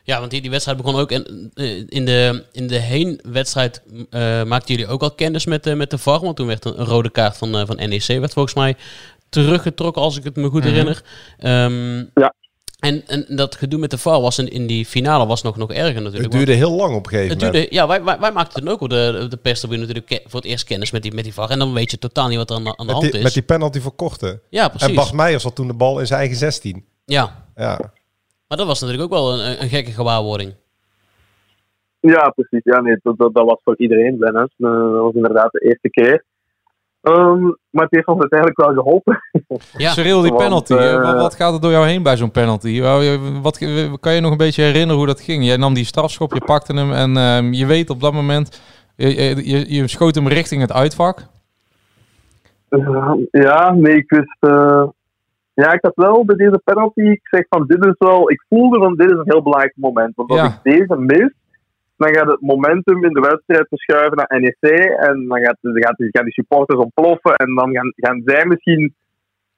[0.08, 1.12] Ja, want die, die wedstrijd begon ook.
[1.12, 1.52] En,
[1.90, 5.98] in, de, in de heenwedstrijd eh maakten jullie ook al kennis met, de met de
[5.98, 6.20] VAR.
[6.20, 8.76] Want toen werd een, een rode kaart van, eh, van NEC werd volgens mij
[9.30, 10.70] teruggetrokken, als ik het me goed Mhm.
[10.70, 11.02] herinner.
[11.38, 12.34] Ehm, ja.
[12.80, 15.72] En, en dat gedoe met de VAR was in, in die finale was nog, nog
[15.72, 16.24] erger natuurlijk.
[16.24, 17.54] Het duurde heel lang op een gegeven Het moment.
[17.62, 20.50] duurde, ja, wij, wij, wij maakten toen ook op de, de perstribune natuurlijk voor het
[20.50, 21.50] eerst kennis met die, met die VAR.
[21.50, 23.18] En dan weet je totaal niet wat er aan, de- aan de Met hand die,
[23.18, 23.24] is.
[23.24, 24.42] met die penalty voor Korten.
[24.50, 24.88] Ja, precies.
[24.88, 26.86] En Bas Meijers had toen de bal in zijn eigen 16.
[27.06, 27.80] Ja, Ja.
[28.48, 30.54] Maar dat was natuurlijk ook wel een, een gekke gewaarwording.
[32.00, 32.62] Ja, precies.
[32.64, 34.54] Ja, nee, dat, dat, dat was voor iedereen, Dennis.
[34.58, 36.24] Eh, dat was inderdaad de eerste keer.
[37.02, 39.22] Ehm, maar het heeft ons uiteindelijk wel geholpen.
[39.78, 39.90] Ja.
[39.92, 40.74] Cyril, die penalty.
[40.74, 42.82] eh, eh, wat, wat gaat er door jou heen bij zo'n penalty?
[43.42, 43.58] Wat,
[44.00, 45.46] kan je nog een beetje herinneren hoe dat ging?
[45.46, 48.62] Jij nam die strafschop, je pakte hem en ehm, je weet op dat moment...
[48.96, 51.26] Je, je, je- schoot hem richting het uitvak.
[52.70, 54.38] Eh, ja, nee, ik wist.
[55.64, 57.02] Ja, ik had wel bij deze penalty.
[57.02, 58.32] Ik zeg van dit is wel.
[58.32, 60.16] Ik voelde van dit is een heel belangrijk moment.
[60.16, 60.46] Want als Ja.
[60.46, 61.32] ik deze mis,
[61.98, 64.72] dan gaat het momentum in de wedstrijd verschuiven naar NEC.
[65.10, 67.36] En dan gaat, dan gaat, gaan die supporters ontploffen.
[67.36, 68.96] En dan gaan, gaan zij misschien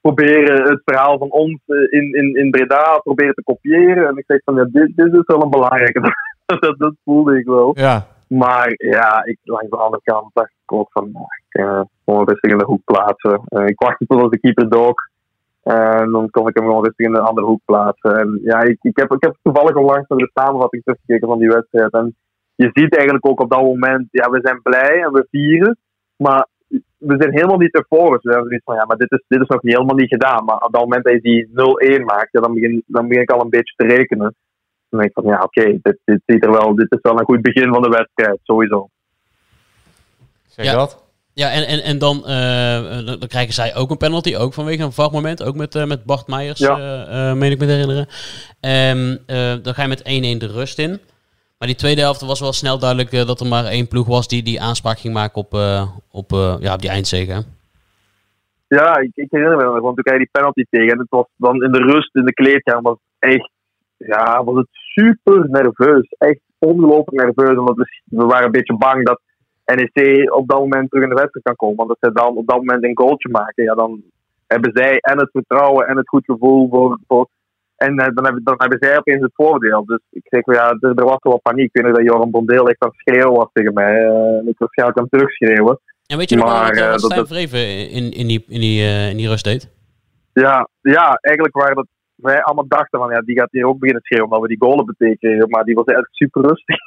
[0.00, 4.08] proberen het verhaal van ons eh, in, in, in Breda proberen te kopiëren.
[4.08, 6.00] En ik zeg van ja, dit, dit is wel een belangrijke.
[6.60, 7.70] dat, dat voelde ik wel.
[7.78, 8.06] Ja.
[8.26, 12.28] Maar ja, ik, langs de andere kant dacht ik ook van, nou, ik eh, gewoon
[12.28, 13.40] rustig in de hoek plaatsen.
[13.44, 15.09] Eh, ik wachtte tot als de keeper dook.
[15.62, 18.18] En dan kon ik hem gewoon rustig in de andere hoek plaatsen.
[18.18, 21.48] En ja, ik, ik, heb, ik heb toevallig onlangs naar de samenvatting teruggekeken van die
[21.48, 21.92] wedstrijd.
[21.92, 22.16] En
[22.54, 25.78] je ziet eigenlijk ook op dat moment, ja, we zijn blij en we vieren.
[26.16, 26.46] Maar
[26.96, 28.22] we zijn helemaal niet euforisch.
[28.22, 30.44] We hebben zoiets van, ja, maar dit is, dit is nog niet helemaal niet gedaan.
[30.44, 33.30] Maar op dat moment dat je die 0-1 maakt, ja, dan, begin, dan begin ik
[33.30, 34.34] al een beetje te rekenen.
[34.88, 37.24] Dan denk ik van, ja, oké, dit, dit, ziet er wel, dit is wel een
[37.24, 38.88] goed begin van de wedstrijd, sowieso.
[40.46, 41.09] Zeg dat?
[41.34, 44.92] Ja, en, en, en dan, eh, dan, krijgen zij ook een penalty, ook vanwege een
[44.92, 45.42] VAR-moment.
[45.42, 47.34] Ook met, eh, met Bart Meijers, Ja.
[47.34, 48.06] meen ik me te herinneren.
[48.60, 51.00] En eh, dan ga je met 1-1 de rust in.
[51.58, 54.42] Maar die tweede helft was wel snel duidelijk dat er maar één ploeg was die,
[54.42, 55.52] die aanspraak ging maken op,
[56.10, 57.44] op, ja, op die eindzege.
[58.68, 60.92] Ja, ik, ik herinner me nog, want toen kreeg je die penalty tegen.
[60.92, 63.50] En het was dan in de rust in de kleedkamer was het echt,
[63.96, 66.06] ja, was het super nerveus.
[66.18, 67.58] Echt ongelooflijk nerveus.
[67.58, 69.20] Omdat we, we waren een beetje bang dat
[69.74, 71.76] NEC op dat moment terug in de wedstrijd kan komen.
[71.76, 74.02] Want als zij dan op dat moment een goaltje maken, ja, dan
[74.46, 76.98] hebben zij en het vertrouwen en het goed gevoel voor.
[77.06, 77.28] voor
[77.76, 79.84] en dan, hebben, dan hebben zij opeens het voordeel.
[79.84, 81.64] Dus ik zeg, ja, er, er was wel paniek.
[81.64, 84.04] Ik weet nog dat Joran Bondeel echt aan het schreeuwen was tegen mij.
[84.04, 85.80] en ik waarschijnlijk aan het terugschreeuwen.
[86.06, 89.08] En weet je nog wel Maar, eh, wat Stijn Vreven in, in, die, in, die,
[89.10, 89.70] in die rust deed?
[90.32, 91.86] Ja, ja, eigenlijk waren dat
[92.22, 94.86] wij allemaal dachten van ja, die gaat hier ook beginnen schreeuwen omdat we die goalen
[94.86, 95.48] betekenen.
[95.48, 96.78] Maar die was eigenlijk super rustig.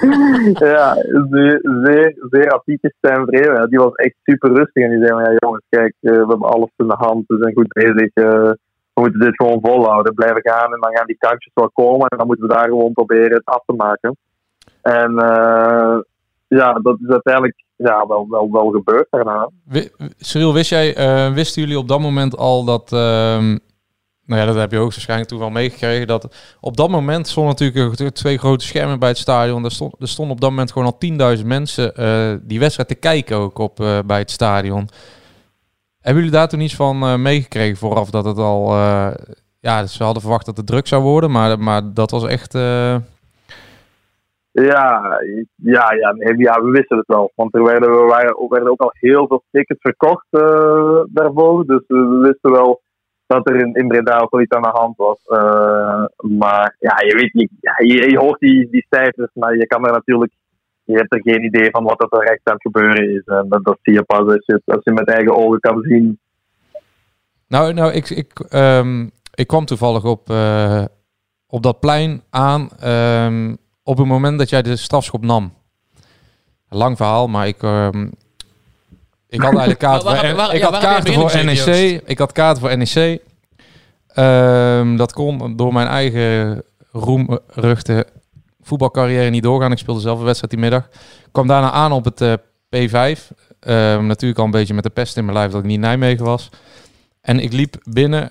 [0.74, 0.94] ja,
[1.30, 2.60] zeer, zeer, zeer
[3.00, 3.54] Vreven.
[3.54, 4.84] Ja, die was echt super rustig.
[4.84, 7.24] En die zei van ja jongens, kijk, eh, we hebben alles in de hand.
[7.26, 8.10] We zijn goed bezig.
[8.14, 8.52] eh,
[8.94, 10.14] we moeten dit gewoon volhouden.
[10.14, 12.06] Blijven gaan en dan gaan die kantjes wel komen.
[12.08, 14.16] En dan moeten we daar gewoon proberen het af te maken.
[14.82, 15.98] En eh,
[16.48, 19.50] ja, dat is uiteindelijk ja, wel, wel, wel gebeurd daarna.
[20.18, 20.94] Cyril, wist jij,
[21.34, 22.92] wisten jullie op dat moment al dat...
[22.92, 23.56] ehm,
[24.28, 26.06] nou ja, dat heb je ook waarschijnlijk toen wel meegekregen.
[26.06, 29.64] Dat op dat moment stonden natuurlijk twee grote schermen bij het stadion.
[29.64, 32.94] Er stond, er stonden op dat moment gewoon al 10.000 mensen eh, die wedstrijd te
[32.94, 34.88] kijken ook op, eh, bij het stadion.
[36.00, 38.74] Hebben jullie daar toen iets van eh, meegekregen vooraf dat het al...
[39.60, 42.52] ja, ze hadden verwacht dat het druk zou worden, maar, maar dat was echt...
[44.52, 45.20] Ja,
[45.54, 47.32] ja, ja, nee, ja, we wisten het wel.
[47.34, 50.26] Want er werden, er waren, er werden ook al heel veel tickets verkocht
[51.12, 51.66] daarvoor.
[51.66, 52.80] Dus we wisten wel
[53.28, 55.18] dat er in, in Breda ook iets aan de hand was.
[55.24, 56.04] Eh,
[56.38, 57.50] maar ja, je weet niet.
[57.60, 60.32] Je, je hoort die, die cijfers, maar je kan er natuurlijk...
[60.84, 63.22] Je hebt er geen idee van wat er echt aan gebeuren is.
[63.24, 66.18] En dat, dat zie je pas als je, als je met eigen ogen kan zien.
[67.48, 70.84] Nou, nou ik, ik, ehm, ik kwam toevallig op, eh,
[71.46, 75.52] op dat plein aan ehm, op het moment dat jij de strafschop nam.
[76.68, 78.08] Lang verhaal, maar ik, ehm,
[79.28, 82.02] Ik had eigenlijk Waar- voor, waar- waar- ik ja, had kaarten voor NEC.
[82.06, 83.20] Ik had kaarten voor NEC.
[84.06, 86.62] Ehm, dat kon door mijn eigen
[86.92, 88.06] roemruchte
[88.60, 89.72] voetbalcarrière niet doorgaan.
[89.72, 90.84] Ik speelde zelf een wedstrijd die middag.
[91.24, 92.32] Ik kwam daarna aan op het eh,
[92.68, 93.30] P5.
[93.60, 95.80] Ehm, natuurlijk al een beetje met de pest in mijn lijf dat ik niet in
[95.80, 96.48] Nijmegen was.
[97.20, 98.30] En ik liep binnen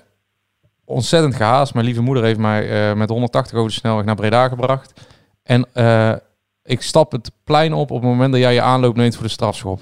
[0.84, 1.74] ontzettend gehaast.
[1.74, 5.00] Mijn lieve moeder heeft mij eh, met 180 over de snelweg naar Breda gebracht.
[5.42, 6.12] En eh,
[6.64, 9.30] ik stap het plein op op het moment dat jij je aanloop neemt voor de
[9.30, 9.80] strafschop.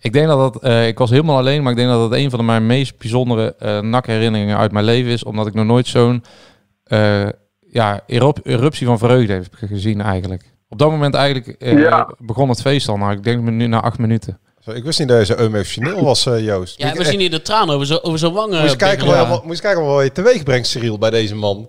[0.00, 2.30] Ik denk dat dat, eh, ik was helemaal alleen, maar ik denk dat dat een
[2.30, 5.24] van de mijn meest bijzondere eh NAC-herinneringen uit mijn leven is.
[5.24, 6.24] Omdat ik nog nooit zo'n
[6.84, 7.28] eh,
[7.60, 10.42] ja, erup- eruptie van vreugde heb gezien eigenlijk.
[10.68, 12.14] Op dat moment eigenlijk eh, Ja.
[12.18, 14.38] begon het feest al, maar ik denk nu na acht minuten.
[14.60, 16.78] Zo, ik wist niet dat je zo emotioneel was, eh, Joost.
[16.82, 18.60] Ja, we zien hier de tranen over zijn over zijn wangen.
[18.60, 21.68] Moest je kijken, wat, moest je kijken wat je teweeg brengt, Cyril, bij deze man.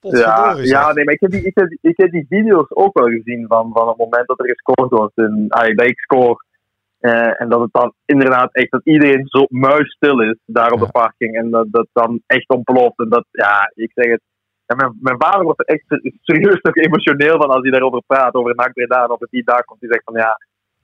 [0.00, 2.98] Ja, ja nee, maar ik heb, die, ik, heb, die- ik heb die video's ook
[2.98, 5.16] wel gezien van, van het moment dat er gescoord wordt.
[5.16, 6.44] En, ah, dat ik scoor.
[7.02, 10.90] Eh, en dat het dan inderdaad echt dat iedereen zo muisstil is daar op de
[10.90, 11.36] parking.
[11.36, 12.98] En dat dat dan echt ontploft.
[12.98, 14.20] En dat, ja, ik zeg het.
[14.66, 15.84] En mijn, mijn vader wordt er echt
[16.22, 18.34] serieus nog emotioneel van als hij daarover praat.
[18.34, 19.04] Over NAC Breda.
[19.04, 20.36] En op het die dag komt hij zegt van ja.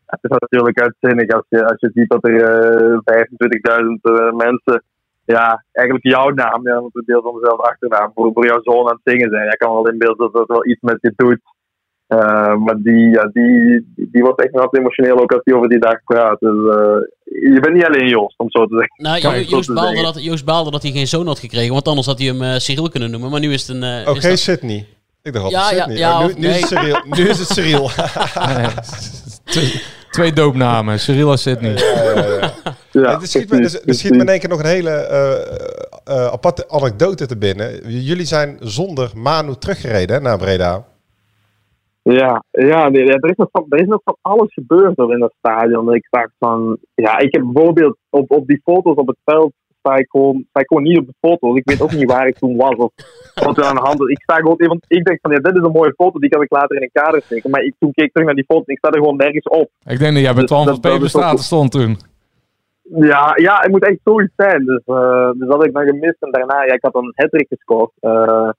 [0.06, 2.98] Het is natuurlijk uitzinnig als je, als je ziet dat er eh
[3.82, 4.82] 25.000 eh, mensen
[5.24, 8.88] ja, eigenlijk jouw naam, ja, want het deel van dezelfde achternaam, voor, voor jouw zoon
[8.88, 9.44] aan het zingen zijn.
[9.44, 11.40] Jij kan wel inbeelden dat dat wel iets met je doet.
[12.08, 15.78] Eh, maar die, ja, die, die, wordt echt nog emotioneel ook als hij over die
[15.80, 16.40] dag praat.
[16.40, 16.96] Dus eh,
[17.52, 19.02] je bent niet alleen Joost, om zo te zeggen.
[19.22, 22.06] Nou, Jo- Joost, baalde dat, Joost baalde dat hij geen zoon had gekregen, want anders
[22.06, 23.30] had hij hem eh Cyril kunnen noemen.
[23.30, 23.82] Maar nu is het een...
[23.82, 24.86] eh, is geen dat- Sydney.
[25.22, 25.98] Ik dacht Ja, altijd ja, Sydney.
[25.98, 26.80] ja, Oh, nu, nu, is het nee.
[26.80, 27.02] Cyril.
[27.16, 27.90] nu is het Cyril.
[29.52, 31.72] twee, twee doopnamen, Cyril en Sydney.
[32.90, 35.32] Ja, er schiet, me, er, er schiet me in één keer nog een hele eh,
[36.04, 37.90] eh, aparte anekdote te binnen.
[38.02, 40.84] Jullie zijn zonder Manu teruggereden hè, naar Breda.
[42.10, 45.34] Ja, ja, nee, er, is nog van, er is nog van alles gebeurd in dat
[45.38, 45.94] stadion.
[45.94, 49.96] Ik dacht van, ja, ik heb bijvoorbeeld op, op die foto's op het veld sta
[49.96, 51.56] ik gewoon, sta ik gewoon niet op de foto's.
[51.56, 52.92] Ik weet ook niet waar ik toen was of
[53.34, 54.08] wat er aan de hand is.
[54.08, 56.42] Ik sta gewoon even, ik denk van, ja, dit is een mooie foto, die kan
[56.42, 57.50] ik later in een kader steken.
[57.50, 59.48] Maar ik, toen keek ik terug naar die foto en ik sta er gewoon nergens
[59.48, 59.70] op.
[59.86, 61.96] Ik denk dat jij bij Dus Twan van dat is Peperstraat stond toen.
[62.82, 64.64] Ja, ja, het moet echt zoiets zijn.
[64.64, 66.16] Dus, eh, dus dat ik dan gemist.
[66.20, 67.90] En daarna, ja, ik had een hat gescoord.
[68.00, 68.50] Eh,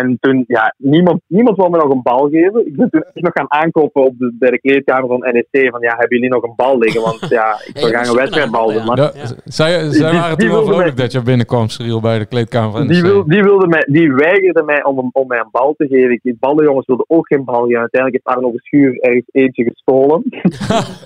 [0.00, 2.66] en toen, ja, niemand, niemand wil me nog een bal geven.
[2.66, 5.70] Ik ben toen echt nog gaan aankopen op de, bij de kleedkamer van NEC.
[5.70, 7.02] Van ja, hebben jullie nog een bal liggen?
[7.02, 9.10] Want ja, ik Ja, wil graag moest een wedstrijdbal Maar Ja,
[9.44, 12.18] zij, Die- zij die- waren die toen wel vrolijk mij- dat je binnenkwam, Cyril, bij
[12.18, 13.12] de kleedkamer van die, NEC.
[13.12, 16.18] wil, die, wilde mij, die weigerde mij om, om mij een bal te geven.
[16.22, 17.80] Die ballenjongens wilden ook geen bal geven.
[17.80, 20.22] Uiteindelijk heeft Arno Verschuur ergens eentje gestolen.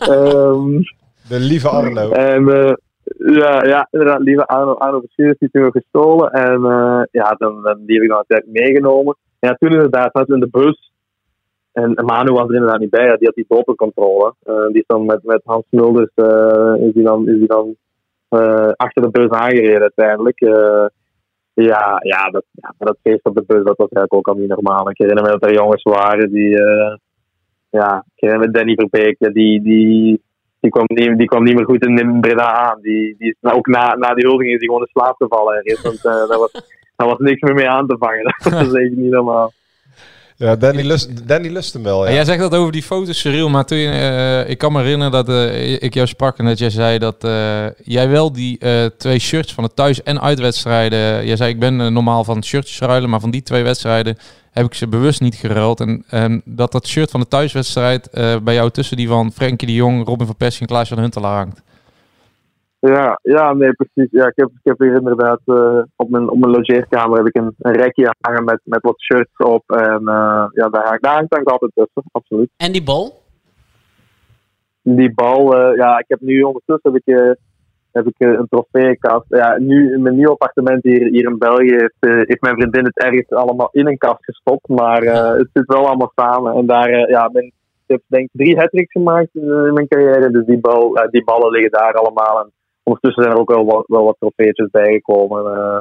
[0.00, 0.80] Ehm,
[1.28, 2.10] De lieve Arno.
[2.10, 2.72] En eh,
[3.24, 6.30] ja, ja, inderdaad, lieve Arno, Arno heeft die toen gestolen.
[6.30, 9.16] En eh, ja, dan, die heb ik dan uiteindelijk meegenomen.
[9.38, 10.90] En ja, toen inderdaad zaten in de bus.
[11.72, 14.34] En Manu was er inderdaad niet bij, ja, die had die dopingcontrole.
[14.42, 17.76] Eh, die is dan met, met Hans Mulders eh, is die dan, is die dan
[18.76, 20.38] achter de bus aangereden uiteindelijk.
[21.54, 24.48] Ja, ja, dat, ja, dat feest op de bus, dat was eigenlijk ook al niet
[24.48, 24.90] normaal.
[24.90, 26.50] Ik herinner me dat er jongens waren die...
[27.70, 30.22] ja, ik herinner me Danny Verbeek, die, die,
[30.62, 32.78] die, kwam niet, die kwam niet meer goed in, Breda aan.
[32.82, 35.54] Die, die is, nou, ook na, na die huldiging is hij gewoon in slaap gevallen
[35.54, 35.82] ergens.
[35.82, 36.52] Want eh, daar, was,
[36.96, 38.34] daar was niks meer mee aan te vangen.
[38.58, 39.52] Dat is echt niet normaal.
[40.36, 42.02] Ja, Danny lust, Danny lust hem wel.
[42.04, 42.14] En Ja.
[42.14, 45.12] jij zegt dat over die foto's, Cyril, maar toen, je, eh, ik kan me herinneren
[45.12, 48.84] dat eh, ik jou sprak en dat jij zei dat eh, jij wel die eh,
[48.84, 53.10] twee shirts van de thuis- en uitwedstrijden, jij zei ik ben normaal van shirtjes ruilen,
[53.10, 54.16] maar van die twee wedstrijden
[54.52, 55.80] heb ik ze bewust niet geruild.
[55.80, 59.66] En, en dat dat shirt van de thuiswedstrijd eh, bij jou tussen die van Frenkie
[59.66, 61.62] de Jong, Robin van Persie en Klaas van Huntelaar hangt.
[62.78, 64.10] Ja, ja, nee, precies.
[64.10, 67.36] Ja, ik, heb, ik heb hier inderdaad eh, op, mijn, op mijn logeerkamer heb ik
[67.36, 69.70] een, een rekje hangen met, met wat shirts op.
[69.70, 72.50] En eh, ja, daar, hangt- daar hangt dan altijd tussen, absoluut.
[72.56, 73.22] En die bal?
[74.82, 77.36] Die bal, eh, ja, ik heb nu ondertussen heb ik,
[77.92, 79.24] heb ik eh, een trofeeënkast.
[79.28, 82.84] Ja, nu in mijn nieuw appartement hier, hier in België heeft, eh, heeft mijn vriendin
[82.84, 84.68] het ergens allemaal in een kast gestopt.
[84.68, 86.54] Maar eh, het zit wel allemaal samen.
[86.54, 87.52] En daar, ja, ben, ik
[87.86, 90.30] heb denk ik drie hat gemaakt in mijn carrière.
[90.30, 92.40] Dus die, bal, die ballen liggen daar allemaal.
[92.40, 92.50] En
[92.82, 95.54] ondertussen zijn er ook wel wat, wel wat trofeetjes bijgekomen.
[95.54, 95.78] eh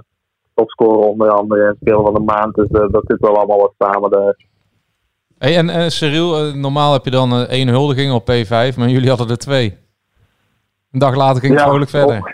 [0.53, 2.55] topscorer onder andere en speler van de maand.
[2.55, 4.35] Dus dat zit wel allemaal wat samen daar.
[5.37, 9.29] Hey, en eh, Cyril, normaal heb je dan één huldiging op P5, maar jullie hadden
[9.29, 9.77] er twee.
[10.91, 12.17] Een dag later ging het Ja, vrolijk verder.
[12.17, 12.31] ook.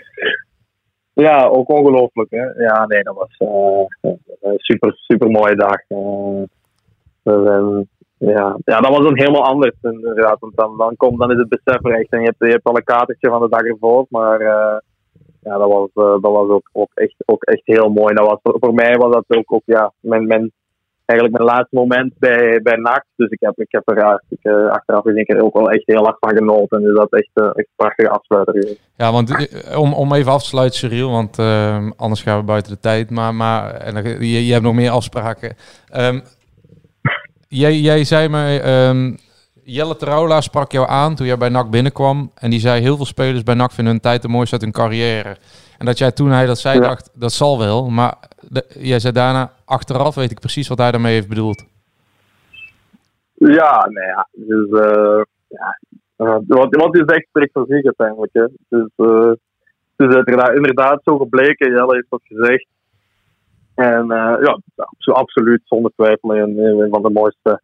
[1.14, 2.30] Ja, ook ongelooflijk.
[2.30, 2.44] Hè?
[2.64, 5.80] Ja, nee, dat was eh, een super, super mooie dag.
[5.88, 6.44] Eh,
[7.24, 7.82] dus, ehm,
[8.18, 8.58] ja.
[8.66, 9.76] ja, dat was dan helemaal anders.
[9.82, 12.12] Inderdaad, want dan, dan, komt, dan is het besef er echt.
[12.12, 14.06] En je hebt, je hebt al een kaartje van de dag ervoor.
[14.10, 14.78] Maar eh,
[15.42, 18.14] ja, dat was, eh, dat was ook, ook, echt, ook echt heel mooi.
[18.14, 20.52] Dat was, voor, voor mij was dat ook, ook ja, mijn, mijn,
[21.08, 23.06] eigenlijk mijn laatste moment bij, bij NAC.
[23.16, 26.08] Dus ik heb, ik heb er ik, uh, achteraf in keer ook wel echt heel
[26.08, 26.82] erg van genoten.
[26.82, 28.78] Dus dat is echt, uh, echt een prachtige afsluiter.
[28.96, 32.44] Ja, want uh, om, om even af te sluiten, Cyril, want ehm, anders gaan we
[32.44, 33.10] buiten de tijd.
[33.10, 35.56] Maar, maar en, je, je hebt nog meer afspraken.
[35.98, 36.22] Um,
[37.48, 39.18] jij, jij zei me, um,
[39.64, 42.32] Jelle Teroula sprak jou aan toen jij bij NAC binnenkwam.
[42.36, 44.72] En die zei, heel veel spelers bij NAC vinden hun tijd de mooiste uit hun
[44.72, 45.38] carrière.
[45.78, 46.88] En dat jij toen hij dat zei, ja.
[46.88, 47.90] dacht, dat zal wel.
[47.90, 48.16] Maar
[48.50, 51.66] de, jij zei daarna, achteraf weet ik precies wat hij daarmee heeft bedoeld.
[53.34, 54.28] Ja, nee, ja.
[54.32, 55.78] Dus, uh, ja.
[56.48, 58.34] Wat, wat is echt spreekt voor zich uiteindelijk.
[58.34, 58.46] Hè.
[58.70, 59.32] Dus, uh,
[59.96, 62.68] het is inderdaad, inderdaad zo gebleken, Jelle heeft dat gezegd.
[63.76, 64.60] En ja,
[65.06, 67.62] absoluut, zonder twijfel, een, een van de mooiste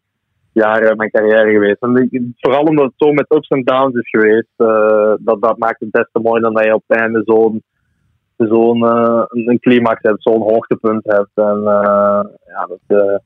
[0.52, 1.82] jaren in mijn carrière geweest.
[1.82, 4.54] En vooral omdat het zo met ups en downs is geweest,
[5.26, 7.64] dat, dat maakt het des te mooi dan dat je op het einde zo'n
[8.48, 11.32] zo'n uh, een climax hebt, zo'n hoogtepunt hebt.
[11.34, 13.18] En uh, ja, dat, uh,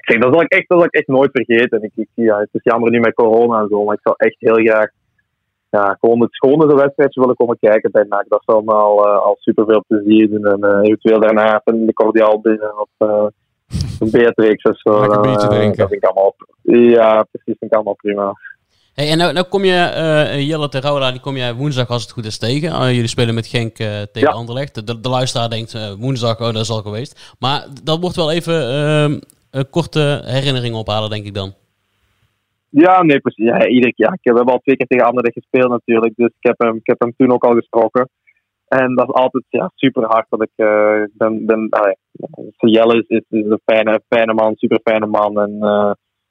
[0.00, 1.82] kijk, dat zal ik echt, dat zal ik echt nooit vergeten.
[1.82, 4.36] Ik, ik, ja, het is jammer nu met corona en zo, maar ik zou echt
[4.38, 4.88] heel graag
[5.70, 8.24] ja, gewoon het schone wedstrijdje willen komen kijken bij NAC.
[8.28, 10.46] Dat zou me al, al super veel plezier doen.
[10.46, 12.88] En eventueel daarna de cordiaal binnen of
[14.00, 15.02] een Beatrix of zo.
[15.02, 15.78] een biertje drinken.
[15.78, 18.34] Dat vind ik allemaal, ja, precies, vind ik allemaal prima.
[18.94, 22.12] Hey, en nou, nou kom je, uh, Jelle Terola, die kom je woensdag als het
[22.12, 22.68] goed is tegen.
[22.70, 24.34] Uh, jullie spelen met Genk uh, tegen ja.
[24.40, 24.86] Anderlecht.
[24.86, 27.34] De, de, luisteraar denkt woensdag, oh dat is al geweest.
[27.38, 29.18] Maar dat wordt wel even ehm,
[29.50, 31.52] een korte herinnering ophalen, denk ik dan.
[32.68, 33.44] Ja, nee, precies.
[33.44, 34.18] Ja, iedere keer.
[34.22, 36.12] We hebben al twee keer tegen Anderlecht gespeeld natuurlijk.
[36.16, 38.08] Dus ik heb hem, ik heb hem toen ook al gesproken.
[38.68, 40.50] En dat is altijd ja, super hard dat ik
[41.12, 41.46] ben.
[41.46, 41.68] ben
[42.56, 45.40] Jelle is, is, is, een fijne, fijne man, super fijne man.
[45.40, 45.58] En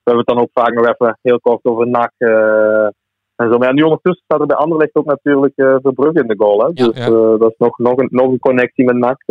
[0.03, 2.11] we hebben het dan ook vaak nog even heel kort over NAC.
[2.17, 2.87] Uh,
[3.35, 3.57] en zo.
[3.57, 6.59] Maar ja, nu ondertussen staat er bij Anderlecht ook natuurlijk uh, Verbrugge in de goal.
[6.59, 6.65] Hè?
[6.65, 7.11] Ja, dus ja.
[7.11, 9.23] Uh, dat is nog, nog, een, nog een connectie met NAC.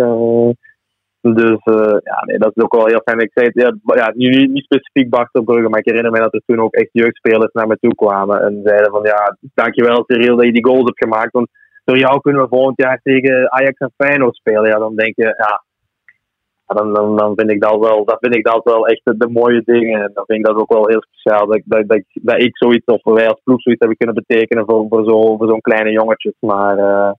[1.21, 1.61] dus
[2.05, 3.19] ja, nee, dat is ook wel heel fijn.
[3.19, 6.35] Ik zei het, ja, ja niet, niet specifiek Bart Verbrugge, maar ik herinner me dat
[6.35, 8.43] er toen ook echt jeugdspelers naar me toe kwamen.
[8.43, 11.33] En zeiden van ja, dankjewel Cyril dat je die goals hebt gemaakt.
[11.33, 11.49] Want
[11.85, 14.69] door jou kunnen we volgend jaar tegen Ajax en Feyenoord spelen.
[14.69, 15.63] Ja, dan denk je, ja,
[16.67, 19.29] dan, dan, dan vind ik dat wel, dat vind ik dat wel echt de, de
[19.29, 20.03] mooie dingen.
[20.03, 21.47] En dan vind ik dat ook wel heel speciaal.
[21.47, 24.87] Dat, dat, dat, dat ik zoiets, of wij als ploeg zoiets hebben kunnen betekenen voor,
[24.89, 26.35] voor zo'n voor zo'n kleine jongetjes.
[26.41, 27.11] Maar uh,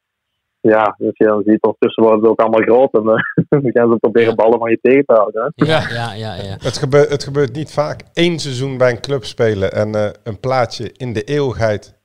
[0.72, 2.94] ja, dus je dan ziet, ondertussen worden ze ook allemaal groot.
[2.94, 3.16] En uh,
[3.50, 5.54] dan gaan ze proberen ballen van je tegen te houden.
[5.56, 5.66] Hè?
[5.66, 6.36] Ja, ja, ja.
[6.36, 6.58] ja.
[6.60, 8.02] Het, gebeurt, het gebeurt niet vaak.
[8.14, 12.02] Eén seizoen bij een club spelen en uh, een plaatje in de eeuwigheid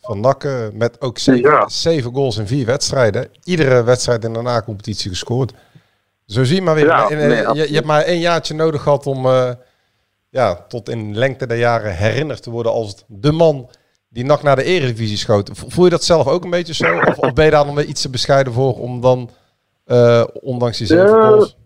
[0.00, 0.76] van Nakken.
[0.76, 1.68] Met ook zeven, ja.
[1.68, 3.28] zeven goals in vier wedstrijden.
[3.44, 5.52] Iedere wedstrijd in de na-competitie gescoord.
[6.26, 6.86] Zo zie je maar weer.
[6.86, 9.50] Ja, nee, je, je, hebt maar één jaartje nodig gehad om uh,
[10.30, 13.68] ja, tot in lengte der jaren herinnerd te worden als de man
[14.08, 15.50] die nak naar de eredivisie schoot.
[15.52, 16.96] Voel je dat zelf ook een beetje zo?
[16.96, 19.30] Of, of ben je daar nog iets te bescheiden voor om dan,
[19.86, 21.56] uh, ondanks die zeven goals...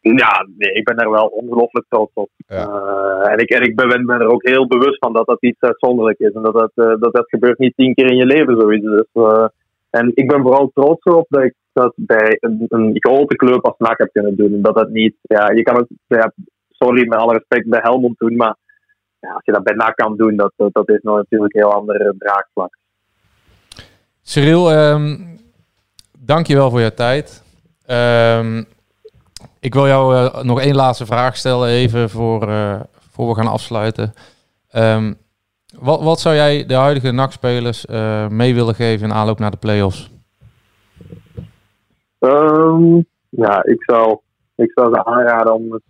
[0.00, 2.30] Ja, nee, ik ben er wel ongelooflijk trots op.
[2.46, 2.68] Ja.
[2.68, 5.60] Uh, en ik, en ik ben, ben er ook heel bewust van dat dat iets
[5.60, 6.32] uitzonderlijk is.
[6.32, 8.84] En dat dat, uh, dat, dat gebeurt niet tien keer in je leven zoiets.
[8.84, 9.46] Dus, uh,
[9.90, 13.74] en ik ben vooral trots op dat ik dat bij een, een grote club als
[13.78, 14.62] NAC heb kunnen doen.
[14.62, 15.76] Dat dat niet, ja, je kan
[16.08, 16.32] het,
[16.70, 18.56] sorry met alle respect, bij Helmond doen, maar
[19.20, 22.14] ja, als je dat bij NAC kan doen, dat, dat is natuurlijk een heel ander
[22.18, 22.78] draagvlak.
[24.22, 25.38] Cyril, um,
[26.18, 27.42] dank je wel voor je tijd.
[27.86, 28.64] Um,
[29.60, 33.52] ik wil jou uh, nog één laatste vraag stellen, even voor, uh, voor we gaan
[33.52, 34.14] afsluiten.
[34.76, 35.16] Um,
[35.78, 37.86] wat, wat zou jij de huidige NAC-spelers
[38.28, 40.10] mee willen geven in aanloop naar de play-offs?
[42.24, 44.18] Um, ja, ik zou,
[44.56, 45.80] ik zou ze aanraden om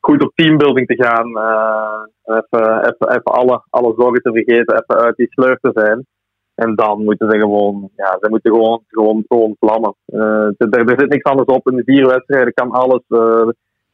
[0.00, 1.28] goed op teambuilding te gaan.
[1.28, 6.06] Uh, even, even, even alle, alle zorgen te vergeten, even uit die sleur te zijn.
[6.54, 9.94] En dan moeten ze gewoon, ja, ze moeten gewoon, gewoon, gewoon vlammen.
[10.06, 11.70] Uh, er, er zit niks anders op.
[11.70, 13.02] In de vier wedstrijden kan alles.
[13.08, 13.48] Uh,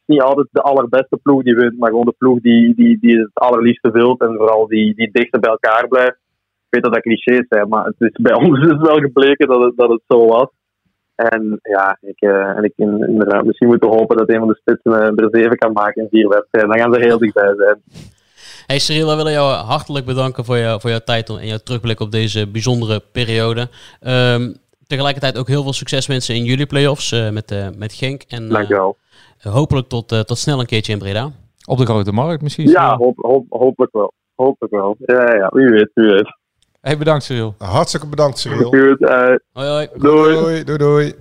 [0.05, 3.29] niet altijd de allerbeste ploeg die wint, maar gewoon de ploeg die, die, die het
[3.33, 6.17] allerliefste wilt en vooral die, die dichter bij elkaar blijft.
[6.65, 9.73] Ik weet dat dat clichés zijn, maar het is, bij ons is wel gebleken dat
[9.75, 10.49] dat het zo was.
[11.19, 15.15] En ja, ik, uh, en ik inderdaad, misschien moeten hopen dat een van de spitsen
[15.15, 16.71] er zeven kan maken in vier wedstrijden.
[16.71, 17.81] Dan gaan ze heel dichtbij zijn.
[18.65, 21.99] Hey Cyril, we willen jou hartelijk bedanken voor, je, voor jouw tijd en jouw terugblik
[21.99, 23.67] op deze bijzondere periode.
[24.07, 24.55] Um,
[24.87, 28.21] tegelijkertijd ook heel veel succes wensen in jullie playoffs uh, met, uh, met Genk.
[28.27, 28.97] En, Dankjewel.
[29.39, 31.31] hopelijk tot, tot snel een keertje in Breda.
[31.65, 32.69] Op de grote markt misschien?
[32.69, 34.13] Ja, hoop, hoop, hopelijk wel.
[34.35, 34.95] Hopelijk wel.
[34.99, 36.37] Ja, ja, wie weet, wie weet.
[36.81, 37.55] Hey, bedankt Cyril.
[37.59, 38.69] Hartstikke bedankt Cyril.
[38.69, 39.87] Goed, uh, hoi, hoi.
[39.99, 40.33] Doei.
[40.33, 41.13] Doei, doei, doei.